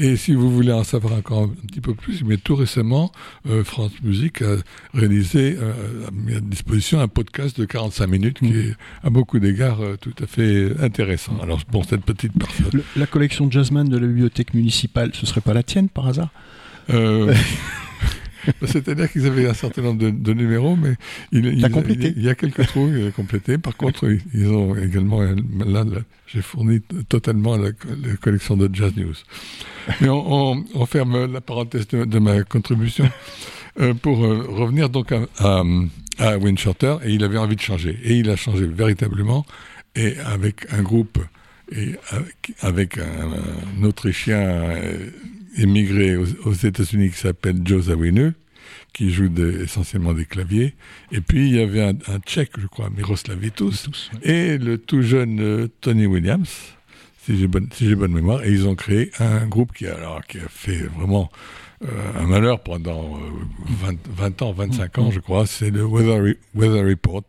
Et 0.00 0.16
si 0.16 0.32
vous 0.34 0.48
voulez 0.50 0.70
en 0.72 0.84
savoir 0.84 1.14
encore 1.14 1.42
un 1.42 1.48
petit 1.66 1.80
peu 1.80 1.92
plus, 1.94 2.22
mais 2.24 2.36
tout 2.36 2.54
récemment, 2.54 3.10
euh, 3.48 3.64
France 3.64 3.90
Musique 4.02 4.42
a 4.42 4.54
réalisé, 4.94 5.56
euh, 5.60 6.06
a 6.06 6.10
mis 6.12 6.34
à 6.36 6.40
disposition 6.40 7.00
un 7.00 7.08
podcast 7.08 7.58
de 7.58 7.64
45 7.64 8.06
minutes 8.06 8.38
qui 8.38 8.56
est 8.56 8.74
à 9.02 9.10
beaucoup 9.10 9.40
d'égards 9.40 9.80
euh, 9.82 9.96
tout 10.00 10.14
à 10.22 10.26
fait 10.26 10.70
intéressant. 10.80 11.36
Alors 11.42 11.60
bon, 11.70 11.82
cette 11.82 12.02
petite 12.04 12.38
partie. 12.38 12.62
Le- 12.72 12.84
la 12.96 13.06
collection 13.06 13.50
Jazzman 13.50 13.88
de 13.88 13.98
la 13.98 14.06
bibliothèque 14.06 14.54
municipale, 14.54 15.10
ce 15.14 15.26
serait 15.26 15.40
pas 15.40 15.52
la 15.54 15.64
tienne 15.64 15.88
par 15.88 16.06
hasard? 16.06 16.28
Euh, 16.90 17.34
C'est-à-dire 18.66 19.10
qu'ils 19.10 19.26
avaient 19.26 19.46
un 19.48 19.54
certain 19.54 19.82
nombre 19.82 19.98
de, 20.00 20.10
de 20.10 20.32
numéros, 20.32 20.76
mais 20.76 20.94
il, 21.32 21.46
il- 21.46 21.70
complété. 21.70 22.12
il 22.16 22.22
y 22.22 22.28
a 22.28 22.34
quelques 22.34 22.66
trous 22.66 22.90
complétés. 23.14 23.58
Par 23.58 23.76
contre, 23.76 24.08
ils, 24.34 24.48
ont 24.48 24.74
également, 24.76 25.20
là, 25.22 25.34
là, 25.84 26.00
j'ai 26.26 26.42
fourni 26.42 26.80
totalement 27.08 27.56
la, 27.56 27.72
co- 27.72 27.88
la 28.04 28.16
collection 28.16 28.56
de 28.56 28.68
Jazz 28.72 28.92
News. 28.96 29.14
Mais 30.00 30.08
on, 30.08 30.52
on- 30.52 30.64
on 30.74 30.86
ferme 30.86 31.32
la 31.32 31.40
parenthèse 31.40 31.86
de, 31.88 32.04
de 32.04 32.18
ma 32.18 32.42
contribution 32.44 33.08
euh, 33.80 33.94
pour 33.94 34.24
euh, 34.24 34.44
revenir 34.48 34.88
donc 34.90 35.12
à, 35.12 35.20
à, 35.38 35.62
à 36.18 36.38
Wayne 36.38 36.58
Shorter. 36.58 36.96
Et 37.04 37.12
il 37.12 37.24
avait 37.24 37.38
envie 37.38 37.56
de 37.56 37.60
changer. 37.60 37.98
Et 38.02 38.14
il 38.16 38.28
a 38.30 38.36
changé 38.36 38.66
véritablement, 38.66 39.44
et 39.96 40.16
avec 40.18 40.66
un 40.72 40.82
groupe, 40.82 41.18
et 41.70 41.94
avec, 42.10 42.52
avec 42.60 42.98
un, 42.98 43.80
un 43.80 43.84
Autrichien 43.84 44.38
euh, 44.40 45.10
émigré 45.58 46.16
aux, 46.16 46.26
aux 46.44 46.52
États-Unis 46.52 47.10
qui 47.10 47.18
s'appelle 47.18 47.60
Joe 47.64 47.84
Zawinul, 47.86 48.34
qui 48.92 49.10
joue 49.10 49.28
de- 49.28 49.62
essentiellement 49.64 50.14
des 50.14 50.24
claviers. 50.24 50.74
Et 51.12 51.20
puis 51.20 51.48
il 51.48 51.56
y 51.56 51.60
avait 51.60 51.82
un, 51.82 51.94
un 52.08 52.18
Tchèque, 52.20 52.52
je 52.58 52.66
crois, 52.66 52.90
Miroslav 52.90 53.38
Vitus, 53.38 53.88
et 54.22 54.58
le 54.58 54.78
tout 54.78 55.02
jeune 55.02 55.40
euh, 55.40 55.68
Tony 55.80 56.06
Williams, 56.06 56.48
si 57.24 57.38
j'ai 57.38 57.46
bonne, 57.46 57.68
si 57.72 57.94
bonne 57.94 58.12
mémoire. 58.12 58.42
Et 58.44 58.50
ils 58.50 58.66
ont 58.66 58.74
créé 58.74 59.10
un 59.18 59.46
groupe 59.46 59.72
qui 59.72 59.86
a, 59.86 59.94
alors, 59.96 60.24
qui 60.26 60.38
a 60.38 60.48
fait 60.48 60.78
vraiment 60.96 61.30
euh, 61.84 61.86
un 62.18 62.26
malheur 62.26 62.60
pendant 62.60 63.16
euh, 63.16 63.20
20, 63.82 63.96
20 64.10 64.42
ans, 64.42 64.52
25 64.52 64.98
ans, 64.98 65.10
je 65.10 65.20
crois. 65.20 65.46
C'est 65.46 65.70
le 65.70 65.84
Weather, 65.84 66.22
Re- 66.22 66.36
Weather 66.54 66.84
Report. 66.86 67.22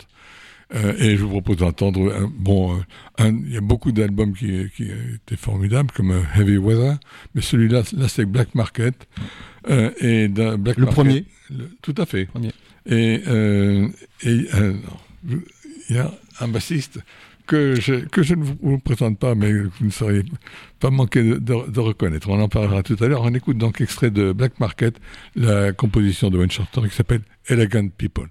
Euh, 0.75 0.93
et 0.99 1.17
je 1.17 1.23
vous 1.23 1.29
propose 1.31 1.57
d'entendre. 1.57 2.13
un- 2.13 2.31
Bon, 2.31 2.77
euh, 3.19 3.31
il 3.47 3.53
y 3.53 3.57
a 3.57 3.61
beaucoup 3.61 3.91
d'albums 3.91 4.33
qui, 4.33 4.69
qui 4.75 4.83
étaient 5.15 5.35
formidables, 5.35 5.89
comme 5.91 6.11
euh, 6.11 6.21
Heavy 6.35 6.57
Weather, 6.57 6.97
mais 7.33 7.41
celui-là, 7.41 7.81
là, 7.97 8.07
c'est 8.07 8.25
Black 8.25 8.53
Market. 8.53 9.07
Euh, 9.69 9.89
et 9.99 10.27
Black 10.27 10.77
Le 10.77 10.85
Market- 10.85 10.89
premier. 10.93 11.25
le- 11.49 11.69
tout 11.81 11.95
à 11.97 12.05
fait. 12.05 12.25
Premier. 12.27 12.51
Et 12.85 13.21
il 14.23 14.47
y 15.89 15.97
a 15.97 16.11
un 16.39 16.47
bassiste 16.47 16.99
que 17.47 17.75
je, 17.81 17.95
que 18.05 18.21
je 18.21 18.35
ne 18.35 18.43
vous, 18.43 18.77
présente 18.77 19.17
pas, 19.17 19.33
mais 19.33 19.49
que 19.51 19.69
vous 19.79 19.85
ne 19.85 19.89
sauriez 19.89 20.23
pas 20.79 20.91
manquer 20.91 21.23
de, 21.23 21.35
de- 21.39 21.69
de 21.71 21.79
reconnaître. 21.79 22.29
On 22.29 22.39
en 22.39 22.47
parlera 22.47 22.83
tout 22.83 22.95
à 23.01 23.07
l'heure. 23.07 23.23
On 23.23 23.33
écoute 23.33 23.57
donc 23.57 23.81
extrait 23.81 24.11
de 24.11 24.33
Black 24.33 24.59
Market, 24.59 24.99
la 25.35 25.73
composition 25.73 26.29
de 26.29 26.37
Wayne 26.37 26.51
Shorter 26.51 26.81
qui 26.87 26.95
s'appelle 26.95 27.21
Elegant 27.47 27.87
People. 27.89 28.27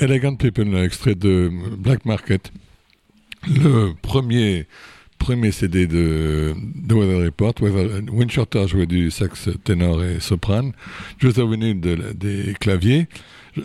Elegant 0.00 0.36
People, 0.36 0.74
extrait 0.76 1.14
de 1.14 1.50
Black 1.76 2.04
Market, 2.04 2.52
le 3.46 3.92
premier 4.00 4.66
premier 5.18 5.50
CD 5.50 5.86
de, 5.86 6.54
de 6.76 6.94
Weather 6.94 7.24
Report. 7.24 7.54
Win 7.60 8.30
Shorter 8.30 8.68
jouait 8.68 8.86
du 8.86 9.10
sax 9.10 9.48
ténor 9.64 10.02
et 10.04 10.20
soprane. 10.20 10.72
Joseph 11.18 11.44
Winnie 11.44 11.74
des 11.74 12.54
claviers. 12.60 13.08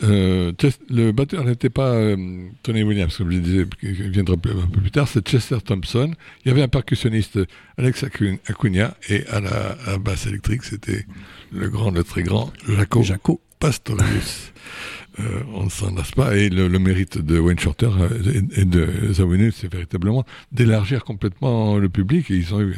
Euh, 0.01 0.51
le 0.89 1.11
batteur 1.11 1.43
n'était 1.43 1.69
pas 1.69 1.91
euh, 1.91 2.17
Tony 2.63 2.83
Williams, 2.83 3.15
comme 3.15 3.31
je 3.31 3.37
disais, 3.37 3.65
qui 3.79 3.91
viendra 3.91 4.35
un 4.35 4.37
peu 4.37 4.79
plus 4.81 4.91
tard, 4.91 5.07
c'est 5.07 5.25
Chester 5.27 5.57
Thompson. 5.63 6.13
Il 6.43 6.49
y 6.49 6.51
avait 6.51 6.63
un 6.63 6.67
percussionniste, 6.67 7.39
Alex 7.77 8.03
Acuna, 8.03 8.95
et 9.09 9.25
à 9.27 9.39
la, 9.39 9.97
basse 9.99 10.25
électrique, 10.25 10.63
c'était 10.63 11.05
le 11.51 11.69
grand, 11.69 11.91
le 11.91 12.03
très 12.03 12.23
grand 12.23 12.51
Jaco, 12.67 13.03
Jaco. 13.03 13.41
Pastorius. 13.59 14.51
Euh, 15.19 15.41
on 15.53 15.65
ne 15.65 15.69
s'en 15.69 15.93
lasse 15.93 16.11
pas. 16.11 16.35
Et 16.35 16.49
le, 16.49 16.67
mérite 16.79 17.19
de 17.19 17.39
Wayne 17.39 17.59
Shorter 17.59 17.89
euh, 17.99 18.41
et, 18.55 18.65
de 18.65 19.13
Zawinu, 19.13 19.51
c'est 19.51 19.71
véritablement 19.71 20.25
d'élargir 20.51 21.03
complètement 21.03 21.77
le 21.77 21.89
public. 21.89 22.31
Et 22.31 22.35
ils 22.35 22.53
ont 22.53 22.61
eu 22.61 22.75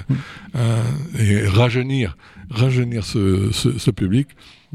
et 1.17 1.47
rajeunir, 1.47 2.17
rajeunir 2.49 3.03
ce, 3.05 3.51
ce, 3.51 3.91
public 3.91 4.27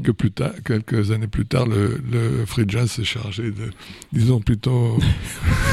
que 0.03 0.11
plus 0.11 0.31
tard, 0.31 0.51
quelques 0.65 1.11
années 1.11 1.27
plus 1.27 1.45
tard, 1.45 1.67
le, 1.67 2.01
le 2.11 2.45
free 2.45 2.65
jazz 2.67 2.89
s'est 2.89 3.03
chargé 3.03 3.51
de, 3.51 3.69
disons 4.11 4.39
plutôt, 4.39 4.97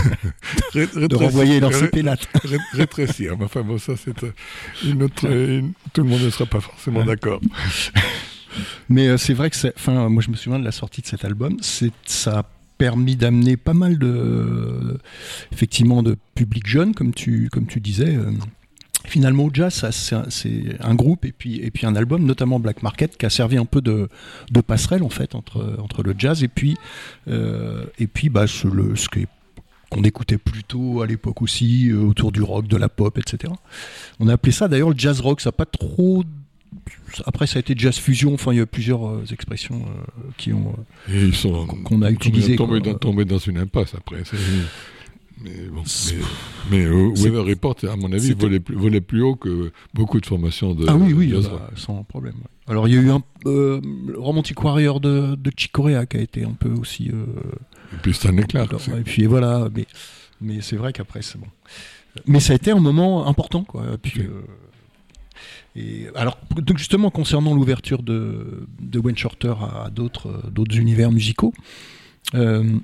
de 0.75 1.17
renvoyer 1.17 1.61
dans 1.61 1.73
ses 1.73 1.89
pénates. 1.89 2.29
rétrécir. 2.73 3.37
Mais 3.39 3.45
enfin 3.45 3.63
bon, 3.63 3.79
ça 3.79 3.95
c'est 3.97 4.23
euh, 4.25 4.33
une 4.85 5.05
autre, 5.05 5.23
tout 5.93 6.03
le 6.03 6.09
monde 6.09 6.23
ne 6.23 6.31
sera 6.31 6.47
pas 6.47 6.61
forcément 6.61 7.05
d'accord. 7.05 7.41
Mais 8.89 9.09
euh, 9.09 9.17
c'est 9.17 9.35
vrai 9.35 9.51
que, 9.51 9.57
enfin, 9.77 10.09
moi 10.09 10.23
je 10.23 10.31
me 10.31 10.37
souviens 10.37 10.59
de 10.59 10.65
la 10.65 10.73
sortie 10.73 11.03
de 11.03 11.07
cet 11.07 11.25
album, 11.25 11.57
ça 12.07 12.39
a 12.39 12.43
permis 12.79 13.17
d'amener 13.17 13.57
pas 13.57 13.75
mal 13.75 13.99
de, 13.99 14.99
effectivement, 15.53 16.03
de 16.03 16.17
public 16.35 16.67
jeune, 16.67 16.95
comme 16.95 17.13
tu, 17.13 17.49
comme 17.51 17.67
tu 17.67 17.81
disais. 17.81 18.15
Euh, 18.15 18.31
finalement, 19.05 19.45
au 19.45 19.51
jazz, 19.53 19.85
c'est 19.91 20.77
un, 20.81 20.95
groupe 20.95 21.25
et 21.25 21.33
puis, 21.33 21.61
et 21.61 21.71
puis 21.71 21.87
un 21.87 21.97
album, 21.97 22.25
notamment 22.25 22.61
Black 22.61 22.83
Market, 22.83 23.17
qui 23.17 23.27
a 23.27 23.31
servi 23.31 23.57
un 23.57 23.65
peu 23.65 23.81
de, 23.81 24.09
passerelle 24.67 25.03
en 25.03 25.09
fait 25.09 25.35
entre, 25.35 25.77
entre 25.81 26.03
le 26.03 26.15
jazz 26.17 26.43
et 26.43 26.49
puis, 26.49 26.77
euh, 27.29 27.85
et 27.99 28.07
puis 28.07 28.29
bah, 28.29 28.45
le, 28.65 28.97
ce 28.97 29.09
qu'on 29.91 30.03
écoutait 30.03 30.39
plutôt 30.39 31.03
à 31.03 31.07
l'époque 31.07 31.43
aussi, 31.43 31.93
autour 31.93 32.33
du 32.33 32.43
rock, 32.43 32.69
de 32.69 32.77
la 32.77 32.89
pop, 32.89 33.17
etc. 33.19 33.53
On 34.21 34.29
a 34.29 34.35
appelé 34.35 34.53
ça 34.53 34.69
d'ailleurs 34.69 34.91
le 34.91 34.99
jazz 34.99 35.21
rock, 35.21 35.41
ça 35.41 35.49
n'a 35.49 35.53
pas 35.53 35.67
trop 35.67 36.23
après, 37.27 37.47
ça 37.47 37.59
a 37.59 37.61
été 37.61 37.75
jazz 37.77 37.97
fusion. 37.97 38.35
Enfin, 38.35 38.53
il 38.53 38.59
y 38.59 38.61
a 38.61 38.67
plusieurs 38.67 39.07
euh, 39.09 39.25
expressions 39.33 39.83
euh, 39.87 40.31
qui 40.37 40.53
ont 40.53 40.75
euh, 41.11 41.31
qu'on 41.85 42.03
a 42.03 42.11
utilisées. 42.11 42.57
Tombé, 42.57 42.81
dans, 42.81 42.95
tombé 42.95 43.25
dans 43.25 43.39
une 43.39 43.59
impasse 43.59 43.95
après. 43.95 44.23
Mais, 45.41 45.53
bon, 45.71 45.85
mais, 46.69 46.89
Weather 46.89 47.45
Report, 47.45 47.77
à 47.89 47.95
mon 47.95 48.13
avis, 48.13 48.33
volait 48.33 48.59
plus, 48.59 48.75
volait 48.75 49.01
plus, 49.01 49.23
haut 49.23 49.37
que 49.37 49.71
beaucoup 49.95 50.21
de 50.21 50.27
formations 50.27 50.75
de 50.75 50.85
Ah 50.89 50.97
oui, 50.97 51.13
oui, 51.13 51.33
bah, 51.33 51.71
sans 51.77 52.03
problème. 52.03 52.35
Alors, 52.67 52.89
il 52.89 52.95
y 52.95 52.99
a 52.99 53.01
eu 53.01 53.11
un 53.11 53.23
Romantic 54.17 54.63
Warrior 54.63 54.99
de, 55.01 55.37
de 55.37 55.51
qui 55.51 55.71
a 56.17 56.21
été 56.21 56.45
un 56.45 56.55
peu 56.55 56.71
aussi. 56.71 57.07
et 57.07 57.97
puis 58.03 58.13
Stanley 58.13 58.43
Clark. 58.45 58.73
et 58.73 59.03
puis 59.03 59.27
voilà, 59.27 59.69
mais, 59.73 59.87
mais 60.41 60.61
c'est 60.61 60.77
vrai 60.77 60.93
qu'après, 60.93 61.23
c'est 61.23 61.39
bon. 61.39 61.47
Mais 62.27 62.41
ça 62.41 62.53
a 62.53 62.57
été 62.57 62.73
un 62.73 62.81
moment 62.81 63.29
important, 63.29 63.63
quoi. 63.63 63.85
Puis, 64.03 64.23
alors, 66.15 66.39
donc 66.57 66.79
justement, 66.79 67.11
concernant 67.11 67.55
l'ouverture 67.55 68.03
de, 68.03 68.67
de 68.81 68.99
Wayne 68.99 69.17
Shorter 69.17 69.55
à, 69.61 69.91
d'autres, 69.91 70.31
univers 70.77 71.11
musicaux, 71.11 71.53
euh, 72.35 72.79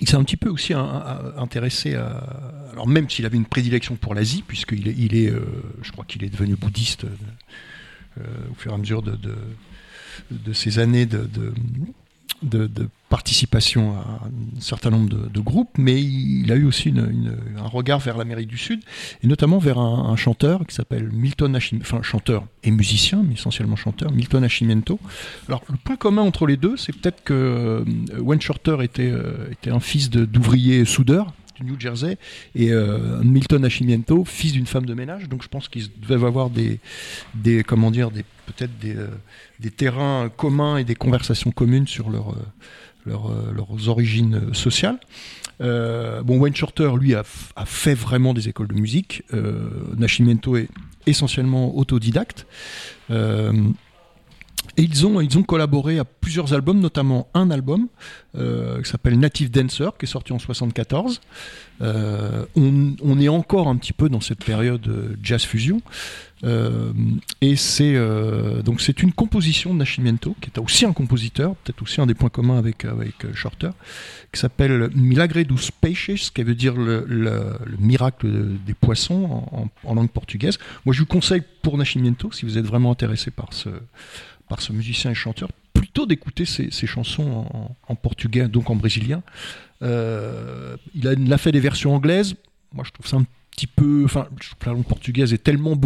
il 0.00 0.08
s'est 0.08 0.16
un 0.16 0.24
petit 0.24 0.36
peu 0.36 0.48
aussi 0.48 0.72
intéressé 0.74 1.94
à. 1.94 2.08
Alors, 2.72 2.88
même 2.88 3.10
s'il 3.10 3.26
avait 3.26 3.36
une 3.36 3.44
prédilection 3.44 3.96
pour 3.96 4.14
l'Asie, 4.14 4.42
puisqu'il 4.46 4.88
est, 4.88 4.94
il 4.96 5.14
est 5.14 5.30
euh, 5.30 5.44
je 5.82 5.92
crois 5.92 6.04
qu'il 6.06 6.24
est 6.24 6.30
devenu 6.30 6.56
bouddhiste 6.56 7.04
euh, 7.04 8.24
au 8.50 8.54
fur 8.54 8.72
et 8.72 8.74
à 8.74 8.78
mesure 8.78 9.02
de, 9.02 9.12
de, 9.16 9.34
de 10.30 10.52
ses 10.52 10.78
années 10.78 11.04
de, 11.04 11.28
de, 12.42 12.88
participation 13.12 13.92
à 13.92 14.22
un 14.24 14.60
certain 14.60 14.88
nombre 14.88 15.10
de, 15.10 15.40
groupes, 15.40 15.76
mais 15.76 16.00
il 16.02 16.50
a 16.50 16.54
eu 16.54 16.64
aussi 16.64 16.94
un 16.96 17.68
regard 17.68 17.98
vers 17.98 18.16
l'Amérique 18.16 18.48
du 18.48 18.56
Sud, 18.56 18.80
et 19.22 19.26
notamment 19.26 19.58
vers 19.58 19.78
un, 19.78 20.16
chanteur 20.16 20.66
qui 20.66 20.74
s'appelle 20.74 21.10
Milton 21.12 21.52
Nascimento, 21.52 21.86
enfin 21.86 22.02
chanteur 22.02 22.46
et 22.62 22.70
musicien, 22.70 23.22
mais 23.22 23.34
essentiellement 23.34 23.76
chanteur, 23.76 24.10
Milton 24.12 24.40
Nascimento. 24.40 24.98
Alors 25.46 25.62
le 25.68 25.76
point 25.76 25.96
commun 25.96 26.22
entre 26.22 26.46
les 26.46 26.56
deux, 26.56 26.78
c'est 26.78 26.96
peut-être 26.96 27.22
que 27.22 27.34
euh, 27.34 27.84
Wayne 28.18 28.40
Shorter 28.40 28.78
était, 28.80 29.10
euh, 29.10 29.50
était 29.50 29.70
un 29.70 29.80
fils 29.80 30.08
d'ouvrier 30.08 30.86
soudeur, 30.86 31.34
du 31.60 31.66
New 31.66 31.78
Jersey, 31.78 32.16
et 32.54 32.72
euh, 32.72 33.22
Milton 33.22 33.60
Nascimento, 33.60 34.24
fils 34.24 34.54
d'une 34.54 34.66
femme 34.66 34.86
de 34.86 34.94
ménage. 34.94 35.28
Donc 35.28 35.42
je 35.42 35.48
pense 35.48 35.68
qu'ils 35.68 35.88
devaient 36.00 36.26
avoir 36.26 36.48
des, 36.48 36.80
des 37.34 37.62
comment 37.62 37.90
dire, 37.90 38.10
des 38.10 38.24
peut-être 38.46 38.78
des, 38.78 38.96
des, 39.60 39.70
terrains 39.70 40.30
communs 40.34 40.78
et 40.78 40.84
des 40.84 40.96
conversations 40.96 41.52
communes 41.52 41.86
sur 41.86 42.10
leur, 42.10 42.34
leur, 43.04 43.30
leurs 43.52 43.88
origines 43.88 44.54
sociales. 44.54 44.98
Euh, 45.62 46.22
bon, 46.22 46.38
Wayne 46.38 46.54
Shorter, 46.54 46.90
lui, 46.98 47.14
a, 47.14 47.22
a, 47.56 47.66
fait 47.66 47.94
vraiment 47.94 48.34
des 48.34 48.48
écoles 48.48 48.68
de 48.68 48.74
musique. 48.74 49.22
Euh, 49.32 49.68
Nascimento 49.96 50.56
est 50.56 50.68
essentiellement 51.06 51.76
autodidacte. 51.76 52.46
Euh, 53.10 53.52
et 54.76 54.82
ils 54.82 55.06
ont, 55.06 55.20
ils 55.20 55.36
ont 55.38 55.42
collaboré 55.42 55.98
à 55.98 56.04
plusieurs 56.04 56.54
albums, 56.54 56.80
notamment 56.80 57.28
un 57.34 57.50
album 57.50 57.88
euh, 58.36 58.80
qui 58.82 58.90
s'appelle 58.90 59.18
Native 59.18 59.50
Dancer, 59.50 59.90
qui 59.98 60.06
est 60.06 60.08
sorti 60.08 60.32
en 60.32 60.38
74. 60.38 61.20
Euh, 61.82 62.44
on, 62.54 63.18
est 63.18 63.28
encore 63.28 63.68
un 63.68 63.76
petit 63.76 63.92
peu 63.92 64.08
dans 64.08 64.20
cette 64.20 64.44
période 64.44 64.86
euh, 64.86 65.16
jazz 65.22 65.42
fusion. 65.42 65.82
Euh, 66.44 66.92
et 67.40 67.54
c'est 67.54 67.94
donc 68.64 68.80
c'est 68.80 69.02
une 69.02 69.12
composition 69.12 69.72
de 69.72 69.78
Nascimento, 69.78 70.34
qui 70.40 70.50
est 70.50 70.58
aussi 70.58 70.84
un 70.84 70.92
compositeur, 70.92 71.54
peut-être 71.56 71.82
aussi 71.82 72.00
un 72.00 72.06
des 72.06 72.14
points 72.14 72.30
communs 72.30 72.58
avec, 72.58 72.84
avec 72.84 73.32
Shorter, 73.32 73.70
qui 74.32 74.40
s'appelle 74.40 74.90
Milagre 74.94 75.44
dos 75.44 75.56
Peixes, 75.80 76.30
qui 76.34 76.42
veut 76.42 76.56
dire 76.56 76.74
le, 76.74 77.04
le, 77.06 77.58
miracle 77.78 78.28
des 78.66 78.74
poissons 78.74 79.44
en, 79.52 79.68
en, 79.84 79.94
langue 79.94 80.10
portugaise. 80.10 80.58
Moi, 80.84 80.92
je 80.92 81.00
vous 81.00 81.06
conseille 81.06 81.42
pour 81.62 81.78
Nascimento, 81.78 82.32
si 82.32 82.44
vous 82.44 82.58
êtes 82.58 82.66
vraiment 82.66 82.90
intéressé 82.90 83.30
par 83.30 83.52
ce 83.52 83.68
par 84.48 84.60
ce 84.60 84.72
musicien 84.72 85.10
et 85.10 85.14
chanteur, 85.14 85.50
plutôt 85.72 86.06
d'écouter 86.06 86.44
ses, 86.44 86.70
chansons 86.86 87.46
en, 87.88 87.94
portugais, 87.94 88.48
donc 88.48 88.70
en 88.70 88.76
brésilien. 88.76 89.22
Euh, 89.82 90.76
il, 90.94 91.32
a, 91.32 91.38
fait 91.38 91.52
des 91.52 91.60
versions 91.60 91.94
anglaises. 91.94 92.34
Moi, 92.72 92.84
je 92.86 92.92
trouve 92.92 93.06
ça 93.06 93.16
un 93.16 93.24
petit 93.50 93.66
peu, 93.66 94.02
enfin, 94.04 94.28
la 94.64 94.72
langue 94.72 94.84
portugaise 94.84 95.32
est 95.34 95.42
tellement 95.44 95.76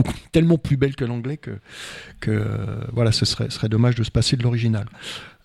plus 0.58 0.76
belle 0.76 0.94
que 0.94 1.04
l'anglais 1.04 1.38
que, 1.38 1.58
voilà, 2.92 3.12
ce 3.12 3.24
serait 3.24 3.68
dommage 3.68 3.94
de 3.94 4.04
se 4.04 4.10
passer 4.10 4.36
de 4.36 4.42
l'original. 4.42 4.86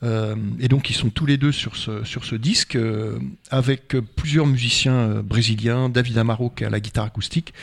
Euh, 0.03 0.35
et 0.59 0.67
donc 0.67 0.89
ils 0.89 0.95
sont 0.95 1.09
tous 1.09 1.25
les 1.25 1.37
deux 1.37 1.51
sur 1.51 1.75
ce, 1.75 2.03
sur 2.03 2.25
ce 2.25 2.35
disque 2.35 2.75
euh, 2.75 3.19
avec 3.51 3.95
plusieurs 4.15 4.47
musiciens 4.47 4.93
euh, 4.93 5.21
brésiliens, 5.21 5.89
David 5.89 6.17
Amaro 6.17 6.49
qui 6.49 6.65
à 6.65 6.69
la 6.69 6.79
guitare 6.79 7.05
acoustique, 7.05 7.53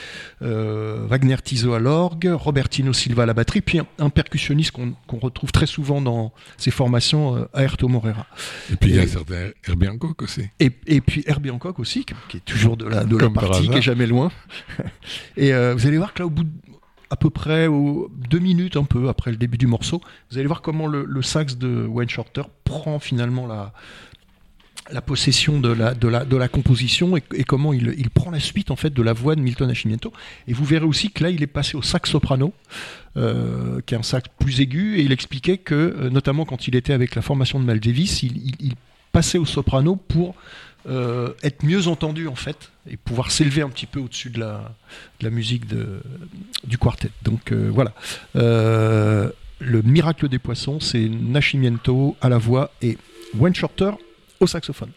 Wagner 0.40 1.36
Tiso 1.42 1.74
à 1.74 1.80
l'orgue, 1.80 2.30
Robertino 2.32 2.92
Silva 2.92 3.24
à 3.24 3.26
la 3.26 3.34
batterie, 3.34 3.60
puis 3.60 3.80
un, 3.98 4.10
percussionniste 4.10 4.72
qu'on 4.72 5.18
retrouve 5.18 5.52
très 5.52 5.66
souvent 5.66 6.00
dans 6.00 6.32
ses 6.56 6.70
formations, 6.70 7.48
Aerto 7.54 7.88
Morera. 7.88 8.26
Et 8.72 8.76
puis 8.76 8.90
il 8.90 8.96
y 8.96 8.98
a 8.98 9.02
un 9.02 9.06
certain 9.06 9.50
Herbie 9.66 9.88
Hancock 9.88 10.22
aussi. 10.22 10.42
Et, 10.60 10.70
et 10.86 11.00
puis 11.00 11.22
Herbie 11.26 11.50
Hancock 11.50 11.78
aussi, 11.78 12.04
qui, 12.04 12.36
est 12.36 12.44
toujours 12.44 12.76
de 12.76 12.86
la, 12.86 13.04
de 13.04 13.16
la 13.16 13.30
partie, 13.30 13.68
qui 13.68 13.78
est 13.78 13.82
jamais 13.82 14.06
loin. 14.06 14.30
et 15.36 15.52
vous 15.52 15.86
allez 15.86 15.98
voir 15.98 16.14
que 16.14 16.20
là 16.20 16.26
au 16.26 16.30
bout 16.30 16.44
de, 16.44 16.50
à 17.10 17.16
peu 17.16 17.30
près 17.30 17.68
deux 17.68 18.38
minutes 18.38 18.76
un 18.76 18.84
peu 18.84 19.08
après 19.08 19.30
le 19.30 19.36
début 19.36 19.58
du 19.58 19.66
morceau, 19.66 20.00
vous 20.30 20.38
allez 20.38 20.46
voir 20.46 20.62
comment 20.62 20.86
le, 20.86 21.22
sax 21.22 21.56
de 21.56 21.86
Wayne 21.86 22.08
Shorter 22.08 22.42
prend 22.64 22.98
finalement 22.98 23.46
la, 23.46 23.72
possession 25.02 25.60
de 25.60 25.70
la, 25.70 25.94
de 25.94 26.08
la, 26.08 26.24
de 26.24 26.36
la 26.36 26.48
composition 26.48 27.16
et, 27.16 27.44
comment 27.44 27.72
il, 27.72 27.94
il, 27.98 28.10
prend 28.10 28.30
la 28.30 28.40
suite 28.40 28.70
en 28.70 28.76
fait 28.76 28.92
de 28.92 29.02
la 29.02 29.12
voix 29.12 29.36
de 29.36 29.40
Milton 29.40 29.68
Nascimento. 29.68 30.12
Et 30.46 30.52
vous 30.52 30.64
verrez 30.64 30.84
aussi 30.84 31.10
que 31.10 31.22
là, 31.22 31.30
il 31.30 31.42
est 31.42 31.46
passé 31.46 31.76
au 31.76 31.82
sax 31.82 32.10
soprano, 32.10 32.52
euh, 33.16 33.80
qui 33.86 33.94
est 33.94 33.98
un 33.98 34.02
sax 34.02 34.28
plus 34.38 34.60
aigu, 34.60 34.98
et 34.98 35.02
il 35.02 35.12
expliquait 35.12 35.58
que, 35.58 35.74
euh, 35.74 36.10
notamment 36.10 36.44
quand 36.44 36.68
il 36.68 36.76
était 36.76 36.92
avec 36.92 37.14
la 37.14 37.22
formation 37.22 37.58
de 37.58 37.64
Mal 37.64 37.80
Davis, 37.80 38.22
il 38.22 38.74
passait 39.12 39.38
au 39.38 39.46
soprano 39.46 39.96
pour 39.96 40.34
euh, 40.88 41.34
être 41.42 41.64
mieux 41.64 41.86
entendu 41.86 42.28
en 42.28 42.34
fait 42.34 42.70
et 42.88 42.96
pouvoir 42.96 43.30
s'élever 43.30 43.62
un 43.62 43.68
petit 43.68 43.86
peu 43.86 44.00
au-dessus 44.00 44.30
de 44.30 44.40
la, 44.40 45.30
musique 45.30 45.64
du 46.64 46.78
quartet. 46.78 47.10
Donc 47.22 47.52
euh, 47.52 47.70
voilà. 47.72 47.92
Euh, 48.36 49.30
le 49.60 49.82
miracle 49.82 50.28
des 50.28 50.38
poissons, 50.38 50.80
c'est 50.80 51.08
Nascimento 51.08 52.16
à 52.20 52.28
la 52.28 52.38
voix 52.38 52.70
et 52.80 52.96
Wayne 53.36 53.54
Shorter 53.54 53.90
au 54.40 54.46
saxophone. 54.46 54.90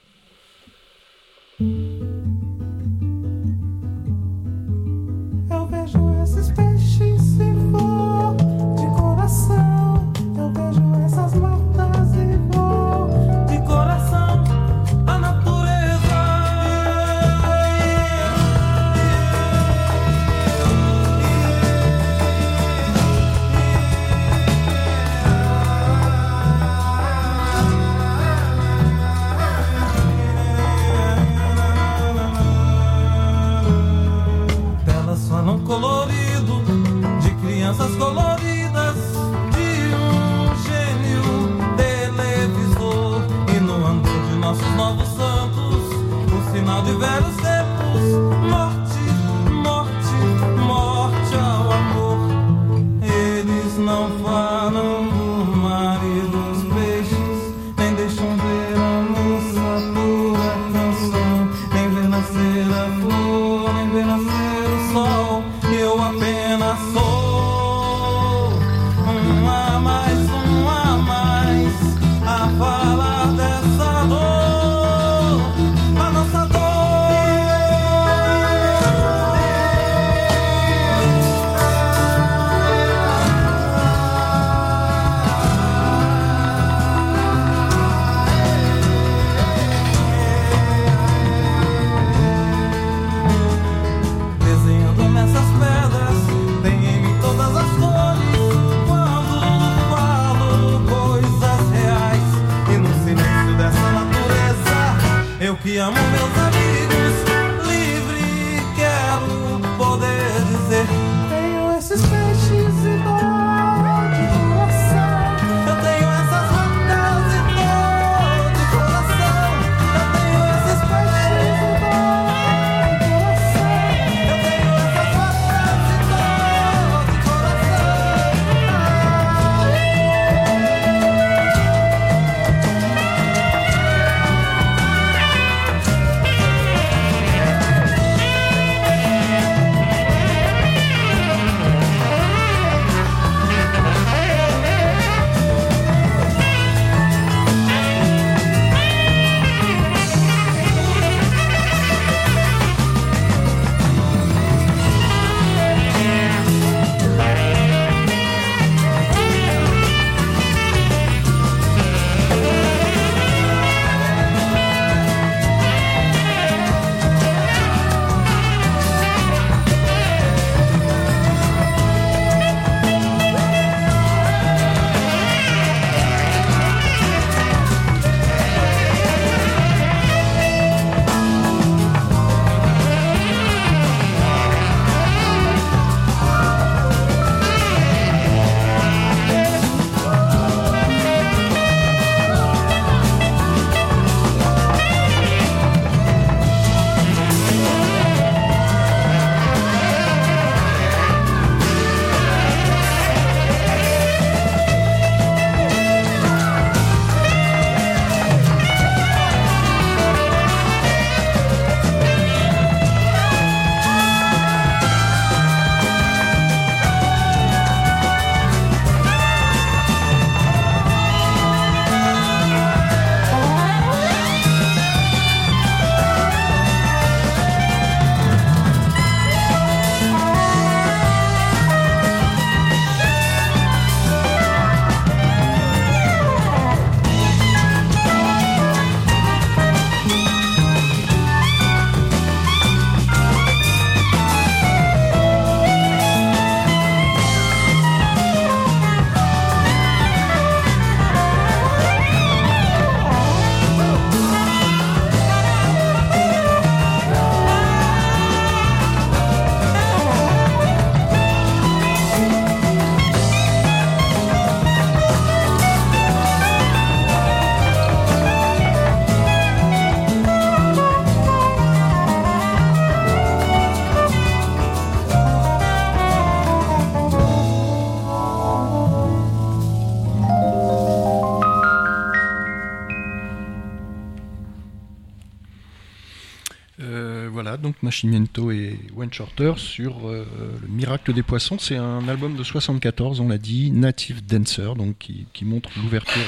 Nascimento 287.91 288.51
et 288.51 288.79
Wayne 288.95 289.11
Shorter 289.11 289.53
sur 289.57 290.07
euh, 290.07 290.25
Le 290.61 290.67
Miracle 290.69 291.11
des 291.13 291.23
Poissons. 291.23 291.57
C'est 291.59 291.75
un 291.75 292.07
album 292.07 292.37
de 292.37 292.43
74, 292.43 293.19
on 293.19 293.27
l'a 293.27 293.37
dit, 293.37 293.69
Native 293.71 294.25
Dancer, 294.25 294.75
donc 294.75 294.97
qui, 294.97 295.25
qui 295.33 295.43
montre 295.43 295.69
l'ouverture 295.75 296.21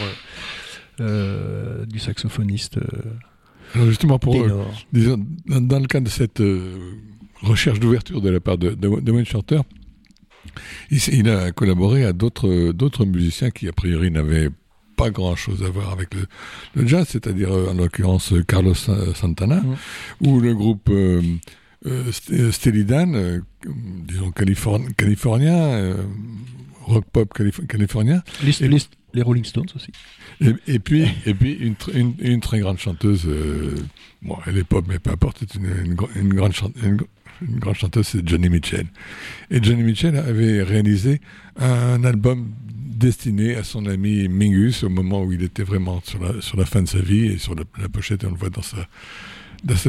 euh, 1.00 1.04
euh, 1.04 1.86
du 1.86 2.00
saxophoniste 2.00 2.80
Alors 3.76 3.88
justement, 3.88 4.20
pour, 4.20 4.36
disons, 4.92 5.26
dans, 5.46 5.80
le 5.80 5.88
cadre 5.88 6.06
de 6.06 6.12
cette 6.12 6.44
recherche 7.42 7.80
d'ouverture 7.80 8.20
de 8.20 8.30
la 8.30 8.42
part 8.42 8.58
de, 8.58 8.72
de, 8.72 9.00
de 9.00 9.12
Wayne 9.14 9.26
Shorter, 9.26 9.62
il, 10.92 11.00
il 11.14 11.30
a 11.30 11.54
collaboré 11.54 12.04
à 12.04 12.12
d'autres 12.12 12.74
d'autres 12.74 13.06
musiciens 13.06 13.52
qui, 13.52 13.70
a 13.70 13.72
priori, 13.72 14.12
n'avaient 14.12 14.50
pas 14.96 15.10
grand-chose 15.10 15.64
à 15.64 15.70
voir 15.70 15.92
avec 15.92 16.14
le, 16.14 16.26
le 16.76 16.88
jazz, 16.88 17.08
c'est-à-dire, 17.10 17.52
euh, 17.54 17.70
en 17.72 17.74
l'occurrence, 17.74 18.32
euh, 18.34 18.44
Carlos 18.44 18.74
Sa- 18.76 19.14
Santana, 19.16 19.62
Mm. 19.62 20.28
ou 20.28 20.40
le 20.40 20.54
groupe 20.54 20.90
euh, 20.90 21.22
euh, 21.86 22.12
euh, 22.32 23.42
disons 24.08 24.30
californ- 24.32 24.94
californien, 24.96 25.96
rock 26.86 27.06
pop 27.12 27.34
calif- 27.34 27.66
californien, 27.68 28.24
Les, 28.44 28.64
Et- 28.64 28.68
les- 28.68 28.78
les 29.14 29.22
Rolling 29.22 29.46
Stones 29.46 29.68
aussi. 29.76 29.92
et, 30.42 30.54
et 30.68 30.80
puis, 30.80 31.04
et 31.26 31.34
puis 31.34 31.54
une, 31.54 31.74
tr- 31.74 31.96
une, 31.96 32.14
une 32.20 32.40
très 32.42 32.60
grande 32.60 32.78
chanteuse, 32.80 33.28
bon, 34.22 34.38
elle 34.48 34.58
est 34.58 34.64
pop, 34.64 34.86
mais 34.88 35.00
peu 35.00 35.12
importe, 35.12 35.38
c'est 35.40 35.56
une, 35.56 35.66
une, 35.86 35.94
gr- 35.96 36.10
une 36.16 36.34
grande 36.34 36.54
chan- 36.54 36.72
une, 37.44 37.48
gr- 37.48 37.54
une 37.54 37.60
grande 37.60 37.76
chanteuse, 37.76 38.08
c'est 38.08 38.28
Johnny 38.28 38.50
Mitchell. 38.50 38.86
Et 39.52 39.62
Johnny 39.62 39.84
Mitchell 39.84 40.16
avait 40.18 40.64
réalisé 40.64 41.22
un 41.58 42.04
album 42.04 42.50
destiné 42.98 43.56
à 43.56 43.64
son 43.64 43.86
ami 43.86 44.28
Mingus 44.28 44.84
au 44.84 44.90
moment 44.90 45.24
où 45.24 45.32
il 45.34 45.44
était 45.44 45.64
vraiment 45.64 46.02
sur 46.04 46.20
la, 46.58 46.66
fin 46.66 46.82
de 46.82 46.88
sa 46.88 47.00
vie 47.00 47.26
et 47.26 47.38
sur 47.38 47.56
la, 47.56 47.64
pochette, 47.90 48.24
on 48.24 48.30
le 48.32 48.36
voit 48.38 48.50
dans 48.50 48.62
sa, 48.62 48.88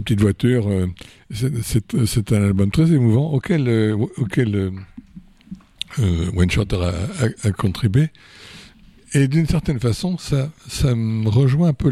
petite 0.00 0.20
voiture. 0.20 0.68
euh, 0.68 0.86
c'est- 1.30 2.32
un 2.32 2.42
album 2.42 2.70
très 2.70 2.92
émouvant 2.92 3.30
auquel, 3.32 3.68
euh, 3.68 3.94
auquel 4.16 4.54
euh, 6.00 6.30
Wayne 6.34 6.50
Shorter 6.50 6.78
a 7.42 7.50
contribué. 7.52 8.08
Et 9.16 9.28
d'une 9.28 9.46
certaine 9.46 9.78
façon, 9.78 10.18
ça, 10.18 10.50
ça 10.68 10.96
me 10.96 11.28
rejoint 11.28 11.68
un 11.68 11.72
peu 11.72 11.88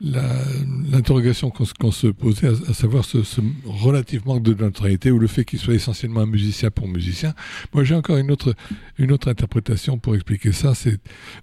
l'interrogation 0.00 1.50
qu'on, 1.50 1.90
se- 1.90 2.08
posait, 2.08 2.48
à, 2.48 2.74
savoir 2.74 3.06
ce, 3.06 3.22
ce 3.22 3.40
relatif 3.64 4.26
manque 4.26 4.42
de 4.42 4.52
notoriété 4.52 5.10
ou 5.10 5.18
le 5.18 5.26
fait 5.26 5.46
qu'il 5.46 5.58
soit 5.58 5.72
essentiellement 5.72 6.20
un 6.20 6.26
musicien 6.26 6.70
pour 6.70 6.86
musicien. 6.86 7.32
Moi, 7.72 7.82
j'ai 7.84 7.94
encore 7.94 8.18
une 8.18 8.30
autre, 8.30 8.54
une 8.98 9.10
autre 9.10 9.28
interprétation 9.28 9.98
pour 9.98 10.14
expliquer 10.14 10.52
ça. 10.52 10.74
C'est, 10.74 10.98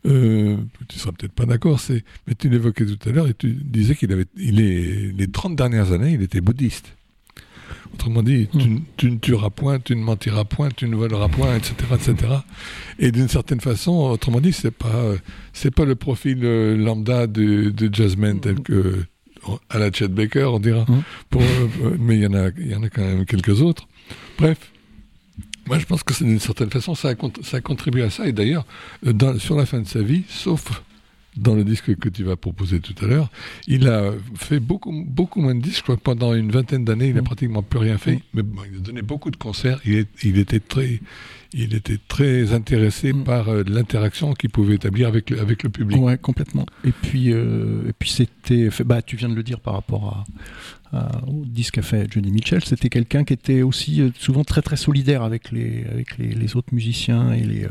euh, 0.05 0.57
tu 0.87 0.99
seras 0.99 1.13
peut-être 1.13 1.33
pas 1.33 1.47
d'accord, 1.47 1.81
mais 2.27 2.35
tu 2.35 2.49
l'évoquais 2.49 2.85
tout 2.85 3.09
à 3.09 3.11
l'heure 3.11 3.27
et 3.27 3.33
tu 3.33 3.53
disais 3.53 3.95
qu'il 3.95 4.11
avait, 4.13 4.25
il 4.37 4.61
est, 4.61 5.13
les 5.17 5.27
30 5.31 5.55
dernières 5.55 5.93
années, 5.93 6.11
il 6.13 6.21
était 6.21 6.41
bouddhiste. 6.41 6.95
Autrement 7.93 8.23
dit, 8.23 8.47
tu, 8.57 8.81
tu 8.97 9.11
ne 9.11 9.17
tueras 9.17 9.49
point, 9.49 9.79
tu 9.79 9.95
ne 9.95 10.01
mentiras 10.01 10.45
point, 10.45 10.69
tu 10.75 10.87
ne 10.87 10.95
voleras 10.95 11.27
point, 11.27 11.55
etc., 11.55 11.73
etc. 11.93 12.33
Et 12.99 13.11
d'une 13.11 13.27
certaine 13.27 13.59
façon, 13.59 13.91
autrement 13.91 14.39
dit, 14.39 14.53
c'est 14.53 14.71
pas, 14.71 14.87
euh, 14.95 15.17
c'est 15.53 15.71
pas 15.73 15.85
le 15.85 15.95
profil 15.95 16.39
euh, 16.43 16.75
lambda 16.77 17.27
de, 17.27 17.69
de 17.69 17.93
jazzman 17.93 18.39
tel 18.39 18.61
que 18.61 19.03
à 19.69 19.79
la 19.79 19.91
Chet 19.91 20.07
Baker, 20.07 20.45
on 20.53 20.59
dira. 20.59 20.85
Pour, 21.29 21.41
euh, 21.41 21.97
mais 21.99 22.15
il 22.15 22.23
y 22.23 22.27
en 22.27 22.33
a, 22.33 22.49
y 22.59 22.75
en 22.75 22.83
a 22.83 22.89
quand 22.89 23.01
même 23.01 23.25
quelques 23.25 23.61
autres. 23.61 23.87
Bref. 24.37 24.71
Moi, 25.67 25.79
je 25.79 25.85
pense 25.85 26.03
que 26.03 26.13
d'une 26.23 26.39
certaine 26.39 26.69
façon, 26.69 26.95
ça 26.95 27.09
a, 27.09 27.13
ça 27.43 27.57
a 27.57 27.61
contribué 27.61 28.03
à 28.03 28.09
ça. 28.09 28.27
Et 28.27 28.31
d'ailleurs, 28.31 28.65
sur 29.37 29.55
la 29.55 29.65
fin 29.65 29.79
de 29.79 29.87
sa 29.87 30.01
vie, 30.01 30.23
sauf 30.27 30.81
dans 31.37 31.55
le 31.55 31.63
disque 31.63 31.95
que 31.95 32.09
tu 32.09 32.23
vas 32.23 32.35
proposer 32.35 32.79
tout 32.81 32.93
à 33.03 33.07
l'heure. 33.07 33.31
Il 33.67 33.87
a 33.87 34.11
fait 34.35 34.59
beaucoup, 34.59 34.91
beaucoup 35.07 35.41
moins 35.41 35.55
de 35.55 35.61
disques. 35.61 35.77
Je 35.77 35.83
crois 35.83 35.95
que 35.95 36.01
pendant 36.01 36.33
une 36.33 36.51
vingtaine 36.51 36.83
d'années, 36.83 37.07
il 37.07 37.15
n'a 37.15 37.21
Mm. 37.21 37.25
pratiquement 37.25 37.63
plus 37.63 37.79
rien 37.79 37.97
fait. 37.97 38.15
Mm. 38.15 38.19
Mais 38.33 38.41
bon, 38.43 38.61
il 38.69 38.77
a 38.77 38.79
donné 38.81 39.01
beaucoup 39.01 39.31
de 39.31 39.37
concerts. 39.37 39.79
Il, 39.85 39.95
est- 39.95 40.23
il 40.23 40.37
était 40.37 40.59
très, 40.59 40.99
il 41.53 41.75
était 41.75 41.97
très 42.07 42.53
intéressé 42.53 43.13
Mm. 43.13 43.23
par 43.23 43.49
euh, 43.49 43.63
l'interaction 43.67 44.33
qu'il 44.33 44.49
pouvait 44.49 44.75
établir 44.75 45.07
avec 45.07 45.29
le, 45.29 45.39
avec 45.41 45.63
le 45.63 45.69
public. 45.69 45.99
Ouais, 46.01 46.17
complètement. 46.17 46.65
Et 46.85 46.91
puis, 46.91 47.31
euh, 47.33 47.89
et 47.89 47.93
puis 47.93 48.09
c'était, 48.09 48.69
bah, 48.85 49.01
tu 49.01 49.15
viens 49.17 49.29
de 49.29 49.35
le 49.35 49.43
dire 49.43 49.59
par 49.59 49.73
rapport 49.73 50.25
à, 50.91 50.97
à- 50.97 51.25
au 51.27 51.43
disque 51.45 51.75
qu'a 51.75 51.81
fait 51.81 52.07
Johnny 52.11 52.31
Mitchell. 52.31 52.63
C'était 52.63 52.89
quelqu'un 52.89 53.23
qui 53.23 53.33
était 53.33 53.61
aussi 53.61 54.01
euh, 54.01 54.09
souvent 54.17 54.43
très 54.43 54.61
très 54.61 54.77
solidaire 54.77 55.23
avec 55.23 55.51
les 55.51 55.85
avec 55.91 56.17
les, 56.17 56.29
les 56.33 56.55
autres 56.55 56.73
musiciens 56.73 57.31
et 57.33 57.41
les 57.43 57.67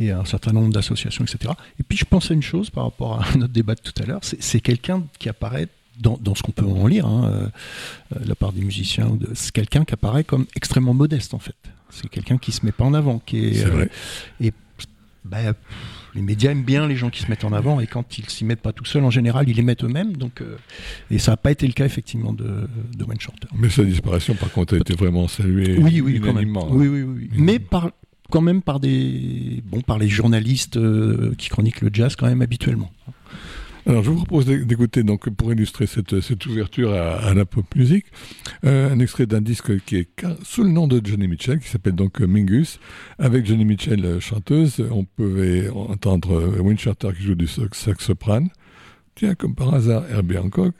et 0.00 0.10
un 0.10 0.24
certain 0.24 0.52
nombre 0.52 0.72
d'associations, 0.72 1.24
etc. 1.24 1.52
Et 1.78 1.82
puis 1.82 1.96
je 1.98 2.04
pense 2.04 2.30
à 2.30 2.34
une 2.34 2.42
chose 2.42 2.70
par 2.70 2.84
rapport 2.84 3.20
à 3.22 3.36
notre 3.38 3.52
débat 3.52 3.74
de 3.74 3.80
tout 3.80 4.02
à 4.02 4.06
l'heure. 4.06 4.20
C'est 4.22 4.60
quelqu'un 4.60 5.04
qui 5.18 5.28
apparaît 5.28 5.68
dans, 6.00 6.18
dans 6.20 6.34
ce 6.34 6.42
qu'on 6.42 6.52
peut 6.52 6.64
en 6.64 6.86
lire, 6.86 7.06
hein, 7.06 7.50
euh, 8.14 8.18
de 8.20 8.28
la 8.28 8.34
part 8.34 8.52
des 8.52 8.62
musiciens, 8.62 9.16
c'est 9.34 9.52
quelqu'un 9.52 9.84
qui 9.84 9.94
apparaît 9.94 10.24
comme 10.24 10.46
extrêmement 10.56 10.94
modeste 10.94 11.34
en 11.34 11.38
fait. 11.38 11.54
C'est 11.90 12.08
quelqu'un 12.08 12.38
qui 12.38 12.50
se 12.52 12.64
met 12.66 12.72
pas 12.72 12.84
en 12.84 12.94
avant, 12.94 13.20
qui 13.24 13.44
est, 13.46 13.54
C'est 13.54 13.66
euh, 13.66 13.70
vrai. 13.70 13.90
bah, 15.24 15.38
les 16.14 16.22
médias 16.22 16.50
aiment 16.52 16.62
bien 16.64 16.86
les 16.86 16.96
gens 16.96 17.10
qui 17.10 17.22
se 17.22 17.28
mettent 17.28 17.44
en 17.44 17.52
avant 17.52 17.80
et 17.80 17.86
quand 17.86 18.18
ils 18.18 18.28
s'y 18.28 18.44
mettent 18.44 18.60
pas 18.60 18.72
tout 18.72 18.84
seuls, 18.84 19.04
en 19.04 19.10
général, 19.10 19.48
ils 19.48 19.56
les 19.56 19.62
mettent 19.62 19.82
eux-mêmes. 19.84 20.16
Donc, 20.16 20.40
euh, 20.42 20.56
et 21.10 21.18
ça 21.18 21.32
n'a 21.32 21.36
pas 21.36 21.50
été 21.50 21.66
le 21.66 21.72
cas 21.72 21.84
effectivement 21.86 22.32
de, 22.32 22.68
de 22.96 23.04
Wayne 23.04 23.20
Shorter. 23.20 23.48
Mais 23.56 23.68
sa 23.70 23.82
disparition, 23.84 24.34
par 24.34 24.50
contre, 24.52 24.74
a 24.74 24.78
été 24.78 24.94
vraiment 24.94 25.26
saluée 25.28 25.76
Oui, 25.78 26.00
oui, 26.00 26.20
quand 26.20 26.26
même. 26.26 26.36
unanimement. 26.36 26.66
hein. 26.66 26.72
Oui, 26.72 26.86
oui, 26.88 27.02
oui. 27.02 27.30
Mais 27.36 27.58
par, 27.58 27.90
quand 28.30 28.42
même 28.42 28.62
par 28.62 28.78
des, 28.80 29.62
bon, 29.66 29.80
par 29.80 29.98
les 29.98 30.08
journalistes 30.08 30.76
euh, 30.76 31.34
qui 31.36 31.48
chroniquent 31.48 31.80
le 31.80 31.90
jazz 31.92 32.14
quand 32.16 32.26
même 32.26 32.42
habituellement. 32.42 32.90
Alors, 33.86 34.02
je 34.02 34.10
vous 34.10 34.16
propose 34.16 34.46
d'é- 34.46 34.64
d'écouter, 34.64 35.02
donc, 35.02 35.28
pour 35.28 35.52
illustrer 35.52 35.86
cette, 35.86 36.20
cette 36.20 36.46
ouverture 36.46 36.92
à, 36.94 37.16
à 37.16 37.34
la 37.34 37.44
pop 37.44 37.66
music, 37.76 38.06
euh, 38.64 38.90
un 38.90 38.98
extrait 38.98 39.26
d'un 39.26 39.42
disque 39.42 39.78
qui 39.84 39.96
est 39.96 40.08
sous 40.42 40.62
le 40.64 40.70
nom 40.70 40.88
de 40.88 41.00
Johnny 41.04 41.28
Mitchell, 41.28 41.58
qui 41.58 41.68
s'appelle 41.68 41.94
donc 41.94 42.20
Mingus. 42.20 42.80
Avec 43.18 43.44
Johnny 43.44 43.66
Mitchell, 43.66 44.02
euh, 44.04 44.20
chanteuse, 44.20 44.82
on 44.90 45.04
pouvait 45.04 45.68
entendre 45.68 46.32
euh, 46.38 46.60
Wayne 46.62 46.78
Shorter 46.78 47.10
qui 47.16 47.24
joue 47.24 47.34
du 47.34 47.46
sax 47.46 47.78
soprane. 47.98 48.48
Tiens, 49.16 49.34
comme 49.34 49.54
par 49.54 49.74
hasard, 49.74 50.04
Herbie 50.10 50.38
Hancock. 50.38 50.74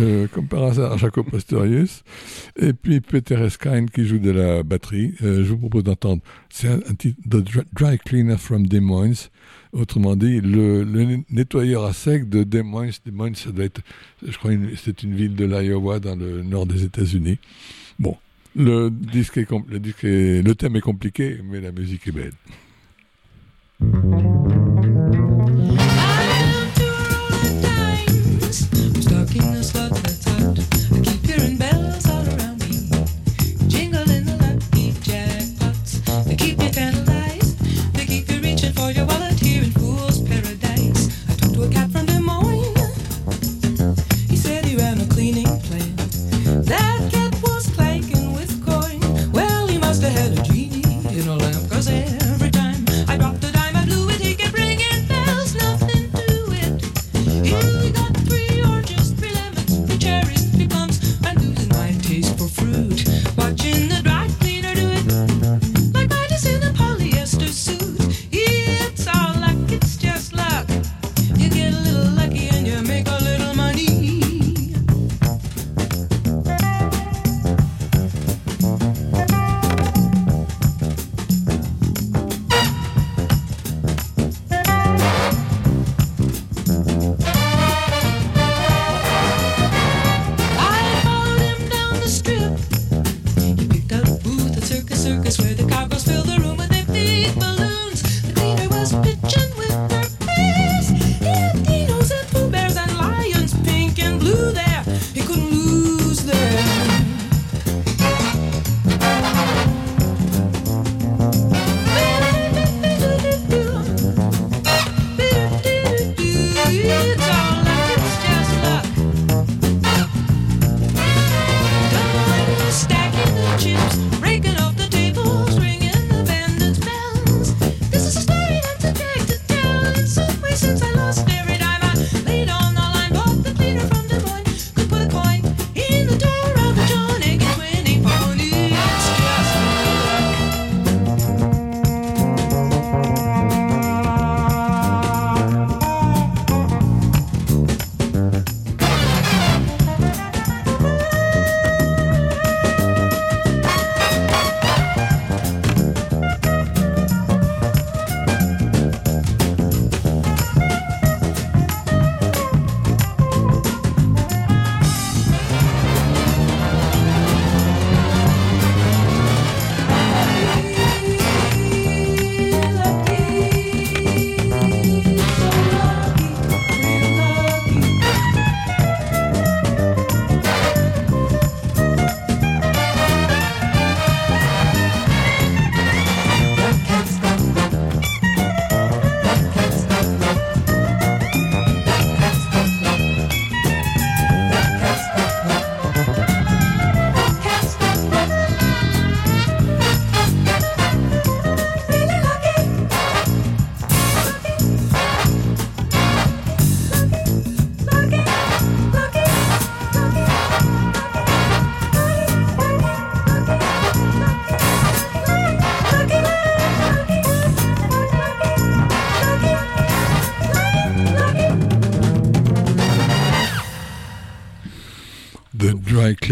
Euh, 0.00 0.26
comme 0.28 0.46
par 0.48 0.62
hasard, 0.62 0.96
Jacob 0.96 1.28
Pastorius. 1.30 2.02
Et 2.56 2.72
puis 2.72 3.00
Peter 3.02 3.34
Erskine 3.34 3.90
qui 3.90 4.06
joue 4.06 4.18
de 4.18 4.30
la 4.30 4.62
batterie. 4.62 5.12
Euh, 5.22 5.44
je 5.44 5.50
vous 5.50 5.58
propose 5.58 5.84
d'entendre, 5.84 6.22
c'est 6.48 6.68
un, 6.68 6.94
titre, 6.94 7.20
The 7.28 7.44
Dry- 7.74 7.98
Cleaner 7.98 8.38
from 8.38 8.66
Des 8.66 8.80
Moines. 8.80 9.28
Autrement 9.72 10.16
dit, 10.16 10.40
le, 10.40 10.84
nettoyeur 11.30 11.84
à 11.84 11.92
sec 11.92 12.28
de 12.30 12.42
Des 12.42 12.62
Moines. 12.62 12.90
Des 13.04 13.10
Moines, 13.12 13.34
ça 13.34 13.50
doit 13.52 13.64
être, 13.66 13.82
je 14.26 14.36
crois, 14.38 14.52
c'est 14.82 15.02
une 15.02 15.14
ville 15.14 15.34
de 15.34 15.44
l'Iowa 15.44 16.00
dans 16.00 16.16
le 16.16 16.42
nord 16.42 16.64
des 16.64 16.84
États-Unis. 16.84 17.38
Bon, 17.98 18.16
le 18.56 18.88
disque 18.90 19.36
est, 19.36 19.48
le 19.68 19.78
disque 19.78 20.04
est- 20.04 20.42
le 20.42 20.54
thème 20.54 20.76
est 20.76 20.80
compliqué, 20.80 21.38
mais 21.44 21.60
la 21.60 21.70
musique 21.72 22.08
est 22.08 22.12
belle. 22.12 22.32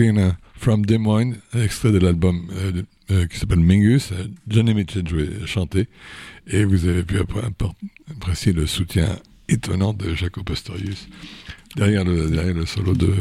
Cleaner 0.00 0.30
from 0.56 0.86
Des 0.86 0.96
Moines, 0.96 1.36
extrait 1.54 1.92
de 1.92 1.98
l'album 1.98 2.46
euh, 2.52 2.82
euh, 3.10 3.26
qui 3.26 3.38
s'appelle 3.38 3.60
Mingus. 3.60 4.12
Euh, 4.12 4.28
Johnny 4.48 4.72
Mitchell 4.72 5.06
jouait, 5.06 5.28
chantait. 5.44 5.88
Et 6.46 6.64
vous 6.64 6.86
avez 6.86 7.02
pu 7.02 7.16
appr- 7.18 7.44
appr- 7.50 7.72
apprécier 8.10 8.54
le 8.54 8.66
soutien 8.66 9.18
étonnant 9.50 9.92
de 9.92 10.14
Jaco 10.14 10.42
Pastorius 10.42 11.06
derrière 11.76 12.04
le, 12.06 12.30
derrière 12.30 12.54
le 12.54 12.64
solo 12.64 12.94
de, 12.94 13.12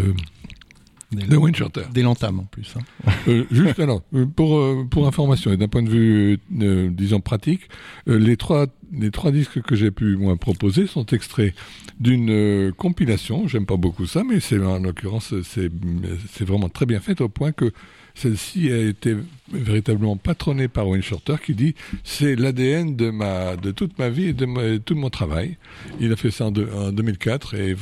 Des, 1.12 1.26
de 1.26 1.36
Wayne 1.36 1.54
Shorter. 1.54 1.82
des 1.94 2.02
l'entame 2.02 2.40
en 2.40 2.44
plus. 2.46 2.74
hein. 2.78 3.12
Euh, 3.28 3.44
juste 3.52 3.78
alors, 3.80 4.02
pour, 4.38 4.88
pour 4.90 5.06
information 5.06 5.52
et 5.52 5.58
d'un 5.58 5.68
point 5.68 5.84
de 5.84 5.90
vue, 5.90 6.40
euh, 6.62 6.90
disons, 6.92 7.20
pratique, 7.20 7.64
euh, 8.08 8.18
les, 8.18 8.38
trois, 8.38 8.68
les 8.92 9.12
trois 9.12 9.32
disques 9.32 9.62
que 9.62 9.76
j'ai 9.76 9.92
pu, 9.92 10.18
moi, 10.18 10.36
proposer 10.36 10.88
sont 10.88 11.06
extraits 11.08 11.54
d'une 12.00 12.30
euh, 12.30 12.72
compilation. 12.72 13.48
J'aime 13.48 13.66
pas 13.66 13.78
beaucoup 13.78 14.06
ça, 14.06 14.24
mais 14.24 14.40
c'est 14.40 14.60
en 14.60 14.80
l'occurrence, 14.80 15.34
c'est 15.44 16.46
vraiment 16.46 16.70
très 16.70 16.86
bien 16.86 17.00
fait 17.00 17.22
au 17.22 17.30
point 17.30 17.52
que 17.52 17.72
celle-ci 18.16 18.72
a 18.72 18.78
été 18.78 19.16
véritablement 19.54 20.18
patronnée 20.18 20.68
par 20.68 20.88
Wayne 20.88 21.02
Shorter 21.02 21.36
qui 21.44 21.56
dit 21.56 21.76
c'est 22.04 22.36
l'ADN 22.36 22.96
de 22.96 23.72
toute 23.72 23.98
ma 23.98 24.10
vie 24.10 24.26
et 24.26 24.34
de 24.34 24.78
tout 24.78 24.96
mon 24.96 25.10
travail. 25.10 25.58
Il 26.02 26.12
a 26.12 26.16
fait 26.16 26.32
ça 26.32 26.46
en, 26.46 26.54
en 26.54 26.92
2004 26.92 27.56
et 27.56 27.76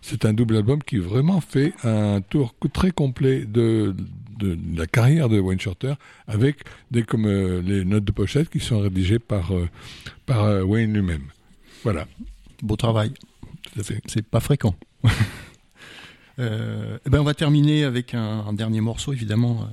c'est 0.00 0.24
un 0.24 0.32
double 0.32 0.56
album 0.56 0.82
qui 0.82 0.98
vraiment 0.98 1.40
fait 1.40 1.74
un 1.84 2.20
tour 2.22 2.54
très 2.72 2.90
complet 2.90 3.44
de, 3.44 3.94
de 4.42 4.58
la 4.76 4.86
carrière 4.86 5.28
de 5.28 5.38
Wayne 5.38 5.60
Shorter 5.60 5.94
avec 6.26 6.56
des 6.90 7.02
comme 7.02 7.26
euh, 7.26 7.62
les 7.62 7.84
notes 7.84 8.04
de 8.04 8.12
pochette 8.12 8.50
qui 8.50 8.60
sont 8.60 8.80
rédigées 8.80 9.18
par 9.18 9.52
euh, 9.52 9.68
par 10.26 10.44
euh, 10.44 10.62
Wayne 10.62 10.92
lui-même. 10.92 11.24
Voilà. 11.82 12.06
Beau 12.62 12.76
travail. 12.76 13.12
C'est 14.06 14.26
pas 14.26 14.40
fréquent. 14.40 14.74
Euh, 16.38 16.98
eh 17.06 17.10
ben 17.10 17.20
on 17.20 17.24
va 17.24 17.34
terminer 17.34 17.84
avec 17.84 18.14
un, 18.14 18.44
un 18.48 18.52
dernier 18.52 18.80
morceau 18.80 19.12
évidemment 19.12 19.60
euh, 19.62 19.64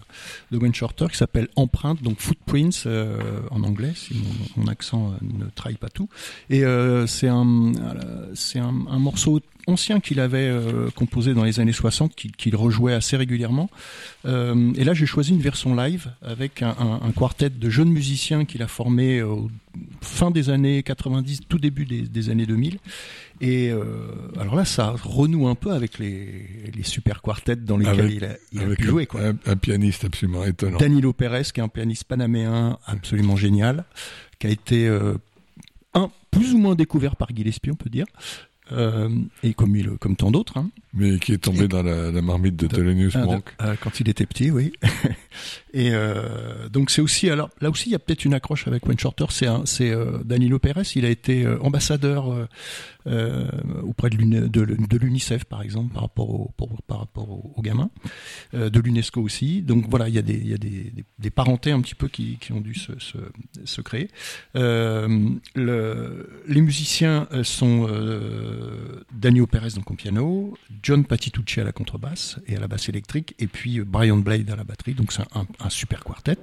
de 0.51 0.57
Wayne 0.61 0.73
Shorter 0.73 1.07
qui 1.09 1.17
s'appelle 1.17 1.47
Empreinte, 1.55 2.01
donc 2.01 2.19
Footprints 2.19 2.85
euh, 2.85 3.41
en 3.51 3.63
anglais, 3.63 3.93
si 3.95 4.13
mon, 4.15 4.63
mon 4.63 4.67
accent 4.67 5.11
euh, 5.11 5.17
ne 5.21 5.45
trahit 5.49 5.77
pas 5.77 5.89
tout. 5.89 6.09
Et 6.49 6.63
euh, 6.63 7.07
c'est 7.07 7.27
un, 7.27 7.73
euh, 7.75 8.31
c'est 8.35 8.59
un, 8.59 8.71
morceau 8.71 9.39
ancien 9.67 9.99
qu'il 9.99 10.19
avait 10.19 10.51
composé 10.95 11.35
dans 11.35 11.43
les 11.43 11.59
années 11.59 11.73
60, 11.73 12.15
qu'il 12.15 12.31
qu'il 12.31 12.55
rejouait 12.55 12.93
assez 12.93 13.15
régulièrement. 13.17 13.69
Et 14.25 14.83
là 14.83 14.93
j'ai 14.93 15.05
choisi 15.05 15.31
une 15.31 15.41
version 15.41 15.75
live 15.75 16.11
avec 16.23 16.63
un, 16.63 16.75
un 17.03 17.11
quartet 17.11 17.51
de 17.51 17.69
jeunes 17.69 17.91
musiciens 17.91 18.45
qu'il 18.45 18.63
a 18.63 18.67
formé 18.67 19.21
au 19.21 19.49
fin 20.01 20.31
des 20.31 20.49
années 20.49 20.81
90, 20.81 21.41
tout 21.47 21.59
début 21.59 21.85
des, 21.85 22.01
des 22.01 22.29
années 22.29 22.47
2000. 22.47 22.79
Et 23.41 23.69
euh, 23.71 23.83
alors 24.39 24.55
là, 24.55 24.65
ça 24.65 24.93
renoue 25.01 25.47
un 25.47 25.55
peu 25.55 25.71
avec 25.71 25.97
les, 25.97 26.71
les 26.75 26.83
super 26.83 27.21
quartets 27.21 27.55
dans 27.55 27.77
lesquels 27.77 27.99
Avec- 28.01 28.15
il 28.15 28.25
a, 28.25 28.35
il 28.51 28.61
a 28.61 28.75
pu 28.75 28.83
un, 28.83 28.87
jouer. 28.87 29.05
Quoi. 29.05 29.21
un- 29.27 29.37
un 29.45 29.55
pianiste 29.55 30.03
absolument 30.05 30.43
étonnant. 30.43 30.77
Danilo 30.77 31.13
Pérez, 31.13 31.43
qui 31.53 31.59
est 31.59 31.63
un 31.63 31.69
pianiste 31.69 32.03
panaméen 32.03 32.77
absolument 32.85 33.35
génial, 33.37 33.85
qui 34.39 34.47
a 34.47 34.49
été 34.49 34.87
euh, 34.87 35.13
un 35.93 36.09
plus 36.31 36.53
ou 36.53 36.57
moins 36.57 36.75
découvert 36.75 37.15
par 37.15 37.29
Guy 37.31 37.43
Lespi, 37.45 37.71
on 37.71 37.75
peut 37.75 37.89
dire, 37.89 38.05
euh, 38.71 39.09
et 39.43 39.53
comme, 39.53 39.75
il, 39.75 39.89
comme 39.99 40.15
tant 40.15 40.31
d'autres. 40.31 40.57
Hein. 40.57 40.69
mais 40.93 41.17
qui 41.19 41.33
est 41.33 41.37
tombé 41.37 41.65
Et- 41.65 41.67
dans 41.67 41.83
la, 41.83 42.11
la 42.11 42.21
marmite 42.21 42.55
de 42.55 42.67
Thelonious 42.67 43.11
de- 43.11 43.41
euh, 43.61 43.75
quand 43.81 43.99
il 43.99 44.09
était 44.09 44.25
petit, 44.25 44.51
oui. 44.51 44.71
et 45.73 45.89
euh, 45.93 46.67
donc 46.69 46.89
c'est 46.89 47.01
aussi, 47.01 47.29
alors 47.29 47.49
là 47.61 47.69
aussi 47.69 47.89
il 47.89 47.91
y 47.91 47.95
a 47.95 47.99
peut-être 47.99 48.25
une 48.25 48.33
accroche 48.33 48.67
avec 48.67 48.85
Wayne 48.87 48.99
Shorter. 48.99 49.25
C'est 49.65 49.91
Danilo 50.25 50.59
Pérez. 50.59 50.83
Il 50.95 51.05
a 51.05 51.09
été 51.09 51.47
ambassadeur 51.61 52.47
auprès 53.83 54.09
de 54.09 54.97
l'UNICEF 54.97 55.45
par 55.45 55.61
exemple 55.61 55.93
par 55.93 56.03
rapport 56.03 56.29
au, 56.29 56.51
pour- 56.57 56.81
par 56.83 56.99
rapport 56.99 57.29
aux, 57.29 57.53
aux 57.55 57.61
gamins, 57.61 57.89
de 58.53 58.79
l'UNESCO 58.79 59.21
aussi. 59.21 59.61
Donc 59.61 59.85
voilà, 59.89 60.07
il 60.09 60.15
y 60.15 60.17
a 60.17 60.21
des, 60.21 60.33
il 60.35 60.47
y 60.47 60.53
a 60.53 60.57
des, 60.57 60.69
des, 60.69 61.03
des 61.17 61.29
parentés 61.29 61.71
un 61.71 61.81
petit 61.81 61.95
peu 61.95 62.07
qui, 62.07 62.37
qui 62.39 62.51
ont 62.51 62.61
dû 62.61 62.73
se, 62.75 62.91
se, 62.99 63.17
se 63.65 63.81
créer. 63.81 64.09
Le, 65.55 66.29
les 66.47 66.61
musiciens 66.61 67.27
sont 67.43 67.87
euh, 68.59 69.03
Danilo 69.13 69.47
Pérez 69.47 69.69
donc 69.75 69.89
au 69.91 69.93
piano, 69.95 70.57
John 70.83 71.05
Patitucci 71.05 71.59
à 71.59 71.63
la 71.63 71.71
contrebasse 71.71 72.39
et 72.47 72.55
à 72.57 72.59
la 72.59 72.67
basse 72.67 72.89
électrique, 72.89 73.33
et 73.39 73.47
puis 73.47 73.79
euh, 73.79 73.85
Brian 73.85 74.17
Blade 74.17 74.49
à 74.49 74.55
la 74.55 74.63
batterie. 74.63 74.93
Donc 74.93 75.11
c'est 75.13 75.23
un, 75.33 75.45
un 75.59 75.69
super 75.69 76.03
quartet 76.03 76.37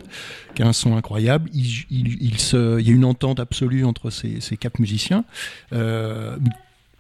qui 0.55 0.63
a 0.63 0.67
un 0.67 0.73
son 0.73 0.97
incroyable. 0.97 1.49
Il, 1.53 1.67
il, 1.91 2.23
il 2.23 2.39
se, 2.39 2.81
il 2.81 2.87
y 2.89 2.91
a 2.91 2.95
une 2.95 3.05
entente 3.05 3.41
absolue 3.41 3.85
entre 3.85 4.11
ces, 4.11 4.41
ces 4.41 4.57
quatre 4.57 4.79
musiciens. 4.81 5.25
Euh, 5.73 6.39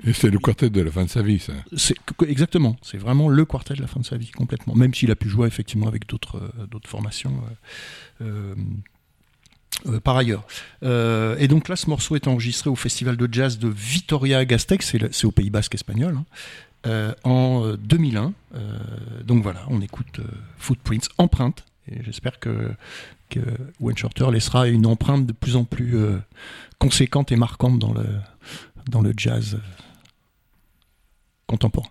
Et 0.06 0.12
c'est 0.12 0.30
le 0.30 0.38
quartet 0.38 0.68
de 0.68 0.82
la 0.82 0.90
fin 0.90 1.04
de 1.04 1.10
sa 1.10 1.22
vie, 1.22 1.38
ça. 1.38 1.54
c'est 1.74 1.96
exactement, 2.28 2.76
c'est 2.82 2.98
vraiment 2.98 3.28
le 3.30 3.44
quartet 3.46 3.74
de 3.74 3.80
la 3.80 3.86
fin 3.86 4.00
de 4.00 4.04
sa 4.04 4.18
vie 4.18 4.30
complètement. 4.30 4.74
Même 4.74 4.92
s'il 4.92 5.10
a 5.10 5.16
pu 5.16 5.28
jouer 5.28 5.46
effectivement 5.48 5.88
avec 5.88 6.06
d'autres 6.06 6.36
euh, 6.36 6.66
d'autres 6.66 6.88
formations. 6.88 7.34
euh, 8.20 8.54
euh, 9.86 10.00
par 10.00 10.16
ailleurs. 10.16 10.44
Euh, 10.82 11.36
et 11.38 11.48
donc 11.48 11.68
là, 11.68 11.76
ce 11.76 11.88
morceau 11.90 12.16
est 12.16 12.26
enregistré 12.26 12.70
au 12.70 12.76
festival 12.76 13.16
de 13.16 13.28
jazz 13.32 13.58
de 13.58 13.68
Vitoria-Gasteiz, 13.68 14.80
c'est 14.82 14.98
le- 14.98 15.12
c'est 15.12 15.26
au 15.26 15.32
Pays 15.32 15.50
Basque 15.50 15.74
espagnol, 15.74 16.16
hein, 16.18 16.24
euh, 16.86 17.14
en 17.24 17.64
euh, 17.64 17.76
2001. 17.76 18.32
Euh, 18.54 18.78
donc 19.24 19.42
voilà, 19.42 19.64
on 19.68 19.80
écoute 19.80 20.20
Footprints, 20.58 21.08
empreinte, 21.18 21.64
et 21.90 22.02
j'espère 22.04 22.38
que, 22.40 22.70
que 23.30 23.40
Shorter 23.96 24.30
laissera 24.32 24.66
une 24.68 24.86
empreinte 24.86 25.26
de 25.26 25.32
plus 25.32 25.56
en 25.56 25.64
plus 25.64 25.94
conséquente 26.78 27.30
et 27.32 27.36
marquante 27.36 27.78
dans 27.78 27.92
le, 27.92 28.06
dans 28.90 29.00
le 29.02 29.12
jazz 29.16 29.58
contemporain. 31.46 31.88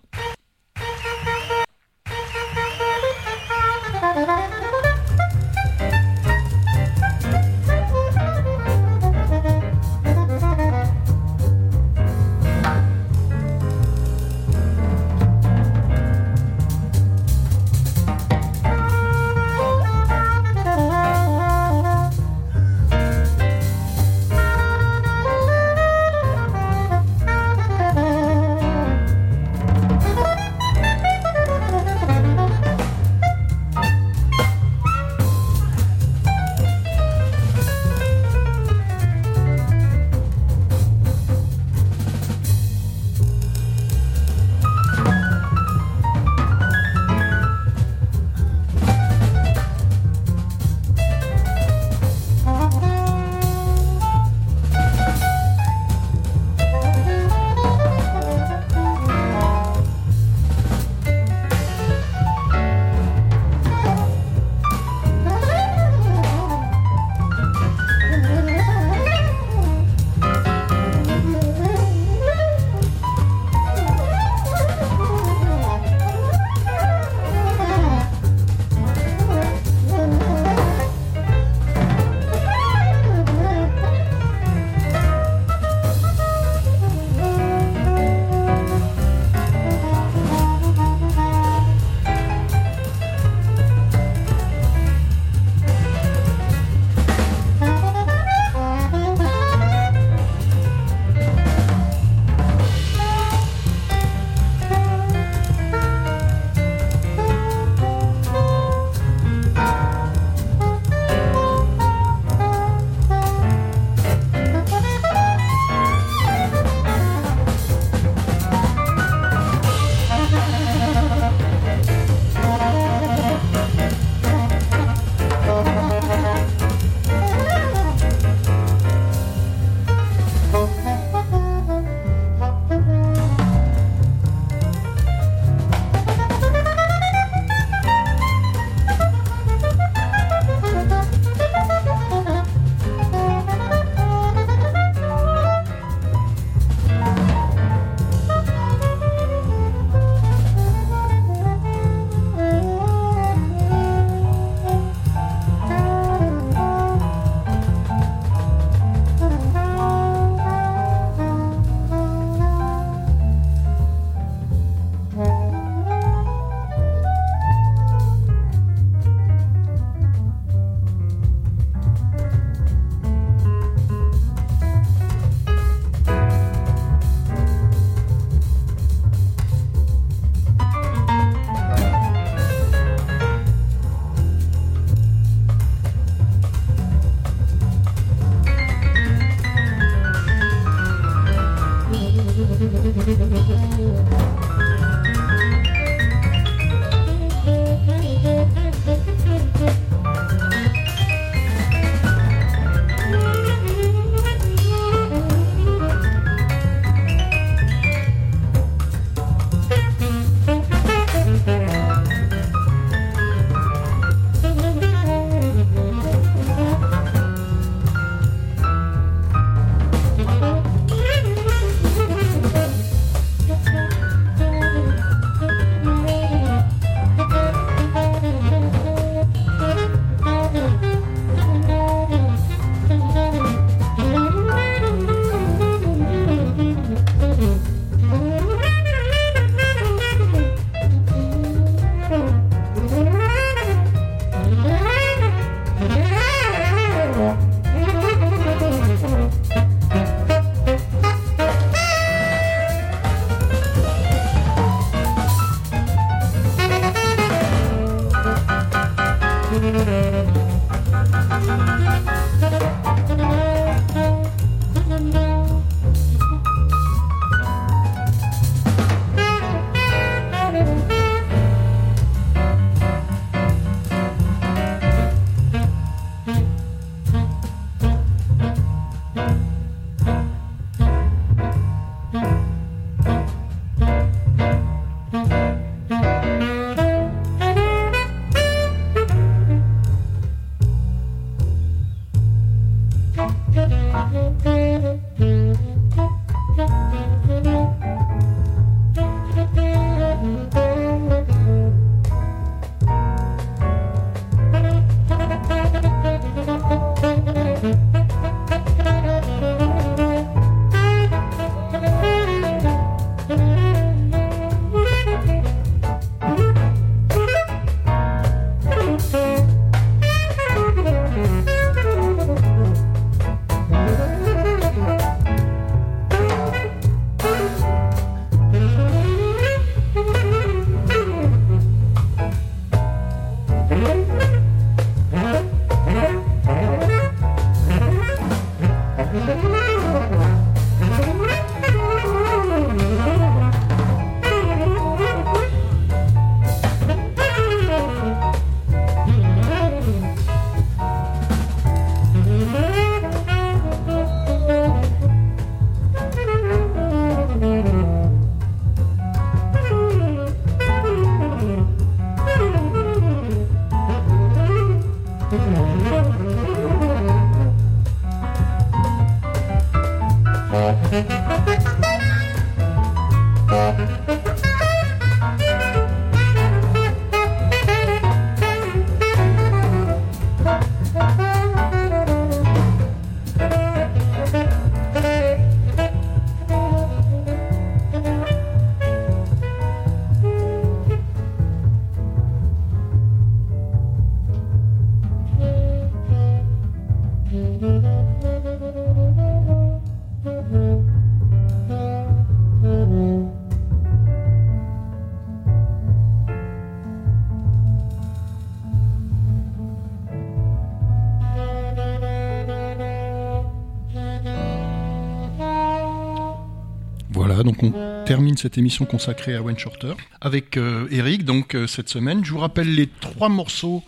Cette 418.36 418.58
émission 418.58 418.84
consacrée 418.84 419.34
à 419.34 419.42
Wayne 419.42 419.58
Shorter 419.58 419.94
avec 420.20 420.56
euh, 420.56 420.88
Eric. 420.90 421.24
Donc 421.24 421.54
euh, 421.54 421.66
cette 421.66 421.88
semaine, 421.88 422.24
je 422.24 422.32
vous 422.32 422.38
rappelle 422.38 422.74
les 422.74 422.86
trois 422.86 423.28
morceaux 423.28 423.82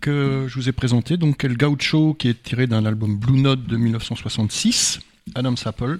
que 0.00 0.46
je 0.48 0.54
vous 0.54 0.68
ai 0.68 0.72
présentés. 0.72 1.16
Donc 1.16 1.44
El 1.44 1.56
Gaucho 1.56 2.14
qui 2.14 2.28
est 2.28 2.42
tiré 2.42 2.66
d'un 2.66 2.84
album 2.86 3.18
Blue 3.18 3.40
Note 3.40 3.66
de 3.66 3.76
1966, 3.76 5.00
Adam 5.34 5.56
Sapple. 5.56 5.98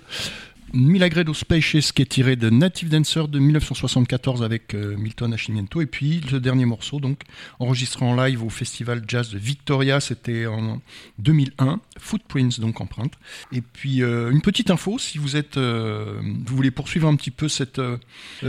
Milagredo 0.73 1.35
Spacious 1.35 1.93
qui 1.95 2.03
est 2.03 2.11
tiré 2.11 2.37
de 2.37 2.51
Native 2.51 2.89
Dancer 2.89 3.29
de 3.29 3.39
1974 3.39 4.43
avec 4.43 4.75
euh, 4.75 4.97
Milton 4.97 5.31
Nascimento 5.31 5.81
et 5.81 5.87
puis 5.87 6.21
le 6.33 6.41
dernier 6.41 6.65
morceau 6.65 7.01
donc 7.01 7.23
enregistré 7.59 8.05
en 8.05 8.15
live 8.15 8.43
au 8.43 8.49
festival 8.49 9.03
jazz 9.07 9.31
de 9.31 9.39
Victoria 9.39 10.01
c'était 10.01 10.47
en 10.47 10.81
2001 11.19 11.81
Footprints 11.99 12.61
donc 12.61 12.81
empreinte 12.81 13.15
et 13.53 13.61
puis 13.61 14.03
euh, 14.03 14.31
une 14.31 14.43
petite 14.43 14.71
info 14.71 14.99
si 14.99 15.19
vous 15.19 15.37
êtes 15.37 15.57
euh, 15.57 16.21
vous 16.23 16.57
voulez 16.57 16.71
poursuivre 16.71 17.09
un 17.09 17.17
petit 17.17 17.31
peu 17.31 17.49
cette 17.49 17.81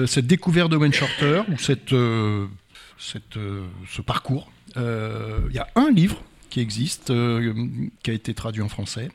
cette 0.06 0.28
découverte 0.28 0.72
de 0.72 0.78
Wayne 0.78 0.94
Shorter 0.94 1.44
ou 1.52 1.58
cette 1.58 1.96
cette 2.98 3.38
ce 3.90 4.02
parcours 4.02 4.52
il 4.76 5.54
y 5.54 5.60
a 5.60 5.68
un 5.76 5.92
livre 5.92 6.24
qui 6.50 6.60
existe, 6.60 7.14
qui 8.04 8.12
a 8.12 8.14
été 8.14 8.34
traduit 8.34 8.62
en 8.62 8.68
français. 8.68 9.10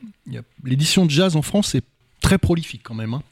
L'édition 0.63 1.05
de 1.05 1.11
jazz 1.11 1.35
en 1.35 1.43
France 1.43 1.75
est 1.75 1.83
très 2.21 2.37
prolifique 2.37 2.81
quand 2.83 2.95
même. 2.95 3.13
hein. 3.13 3.23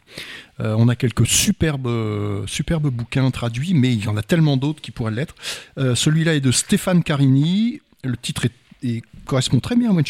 Euh, 0.61 0.75
on 0.77 0.88
a 0.88 0.95
quelques 0.95 1.25
superbes, 1.27 1.88
euh, 1.88 2.45
superbes 2.47 2.89
bouquins 2.89 3.29
traduits, 3.31 3.73
mais 3.73 3.93
il 3.93 4.03
y 4.03 4.07
en 4.07 4.15
a 4.17 4.23
tellement 4.23 4.57
d'autres 4.57 4.81
qui 4.81 4.91
pourraient 4.91 5.11
l'être. 5.11 5.36
Euh, 5.77 5.95
Celui-là 5.95 6.36
est 6.36 6.41
de 6.41 6.51
Stéphane 6.51 7.03
Carini. 7.03 7.81
Le 8.03 8.15
titre 8.17 8.47
correspond 9.25 9.59
très 9.59 9.75
bien 9.75 9.89
à 9.89 9.93
Wayne. 9.93 10.05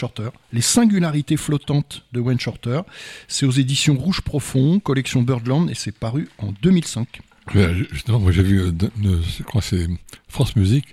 Les 0.52 0.62
singularités 0.62 1.38
flottantes 1.38 2.04
de 2.12 2.20
Wayne 2.20 2.40
Shorter. 2.40 2.82
C'est 3.28 3.46
aux 3.46 3.52
éditions 3.52 3.96
Rouge 3.96 4.22
Profond, 4.22 4.80
collection 4.80 5.22
Birdland, 5.24 5.70
et 5.70 5.76
c'est 5.76 5.94
paru 5.94 6.28
en 6.38 6.52
2005. 6.62 7.22
Ouais, 7.54 7.74
Justement, 7.92 8.20
moi 8.20 8.32
j'ai 8.32 8.44
vu, 8.44 8.60
je 9.00 9.44
crois 9.44 9.62
c'est 9.62 9.88
France 10.36 10.56
Musique 10.58 10.88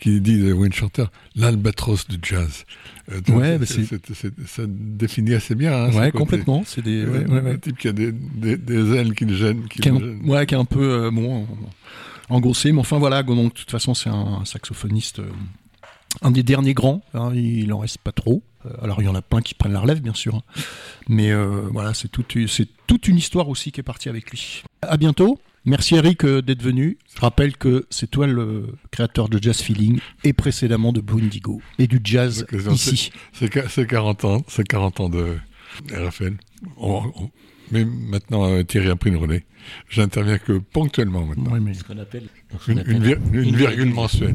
qui 0.00 0.20
dit 0.20 0.38
de 0.38 0.52
Wayne 0.52 0.72
Shorter 0.72 1.06
l'albatros 1.34 2.06
du 2.08 2.18
jazz. 2.22 2.64
Euh, 3.10 3.20
Ouais, 3.32 3.56
bah, 3.58 3.64
ça 3.66 4.62
définit 4.68 5.32
assez 5.34 5.54
bien. 5.54 5.72
hein, 5.86 5.92
ouais, 5.94 6.12
complètement. 6.12 6.62
C'est 6.66 6.82
des, 6.82 7.04
ouais, 7.06 7.24
Euh, 7.26 7.42
ouais. 7.42 7.50
Un 7.52 7.56
type 7.56 7.78
qui 7.78 7.88
a 7.88 7.92
des, 7.92 8.12
des, 8.12 8.58
des 8.58 8.92
ailes 8.94 9.14
qui 9.14 9.24
le 9.24 9.34
gênent. 9.34 9.66
Qui 9.68 9.80
qui 9.80 9.88
un, 9.88 9.98
gênent. 9.98 10.20
ouais, 10.28 10.44
qui 10.44 10.54
est 10.54 10.58
un 10.58 10.66
peu 10.66 10.82
euh, 11.06 11.10
bon, 11.10 11.46
engossé, 12.28 12.70
mais 12.72 12.80
enfin 12.80 12.98
voilà, 12.98 13.22
donc 13.22 13.54
de 13.54 13.58
toute 13.58 13.70
façon 13.70 13.94
c'est 13.94 14.10
un 14.10 14.44
saxophoniste, 14.44 15.20
euh, 15.20 15.30
un 16.20 16.30
des 16.30 16.42
derniers 16.42 16.74
grands, 16.74 17.02
hein, 17.14 17.32
il 17.34 17.72
en 17.72 17.78
reste 17.78 17.98
pas 17.98 18.12
trop. 18.12 18.42
Alors 18.82 19.00
il 19.00 19.06
y 19.06 19.08
en 19.08 19.14
a 19.14 19.22
plein 19.22 19.40
qui 19.40 19.54
prennent 19.54 19.72
la 19.72 19.80
relève 19.80 20.00
bien 20.02 20.14
sûr, 20.14 20.34
hein. 20.36 20.42
mais 21.08 21.32
voilà, 21.72 21.94
c'est 21.94 22.08
toute, 22.08 22.36
c'est 22.46 22.68
toute 22.86 23.08
une 23.08 23.16
histoire 23.16 23.48
aussi 23.48 23.72
qui 23.72 23.80
est 23.80 23.82
partie 23.82 24.08
avec 24.10 24.30
lui. 24.30 24.62
À 24.82 24.96
bientôt. 24.98 25.40
Merci 25.64 25.94
Eric 25.94 26.24
euh, 26.24 26.42
d'être 26.42 26.62
venu. 26.62 26.98
Je 27.14 27.20
rappelle 27.20 27.56
que 27.56 27.86
c'est 27.90 28.10
toi 28.10 28.26
le 28.26 28.66
créateur 28.90 29.28
de 29.28 29.40
Jazz 29.40 29.60
Feeling 29.60 30.00
et 30.24 30.32
précédemment 30.32 30.92
de 30.92 31.00
Blue 31.00 31.22
Indigo 31.22 31.60
et 31.78 31.86
du 31.86 32.00
jazz 32.02 32.44
ici. 32.72 33.12
C'est 33.32 33.48
qua- 33.52 33.68
c'est 33.68 33.86
40 33.86 34.24
ans, 34.24 34.42
c'est 34.48 34.66
40 34.66 35.00
ans 35.00 35.08
de 35.08 35.36
RFL. 35.92 36.34
On- 36.76 37.02
on- 37.16 37.30
mais 37.70 37.84
maintenant, 37.84 38.44
euh, 38.50 38.62
Thierry 38.64 38.88
a 38.90 38.96
pris 38.96 39.10
le 39.10 39.18
relais. 39.18 39.44
J'interviens 39.88 40.38
que 40.38 40.58
ponctuellement 40.58 41.24
maintenant. 41.24 41.52
Ouais, 41.52 41.60
mais- 41.60 41.74
Ce 41.74 41.84
qu'on 41.84 41.98
appelle, 41.98 42.24
ce 42.60 42.66
qu'on 42.72 42.80
Une, 42.80 43.04
vir- 43.04 43.18
virgule. 43.56 43.94
mensuelle. 43.94 44.34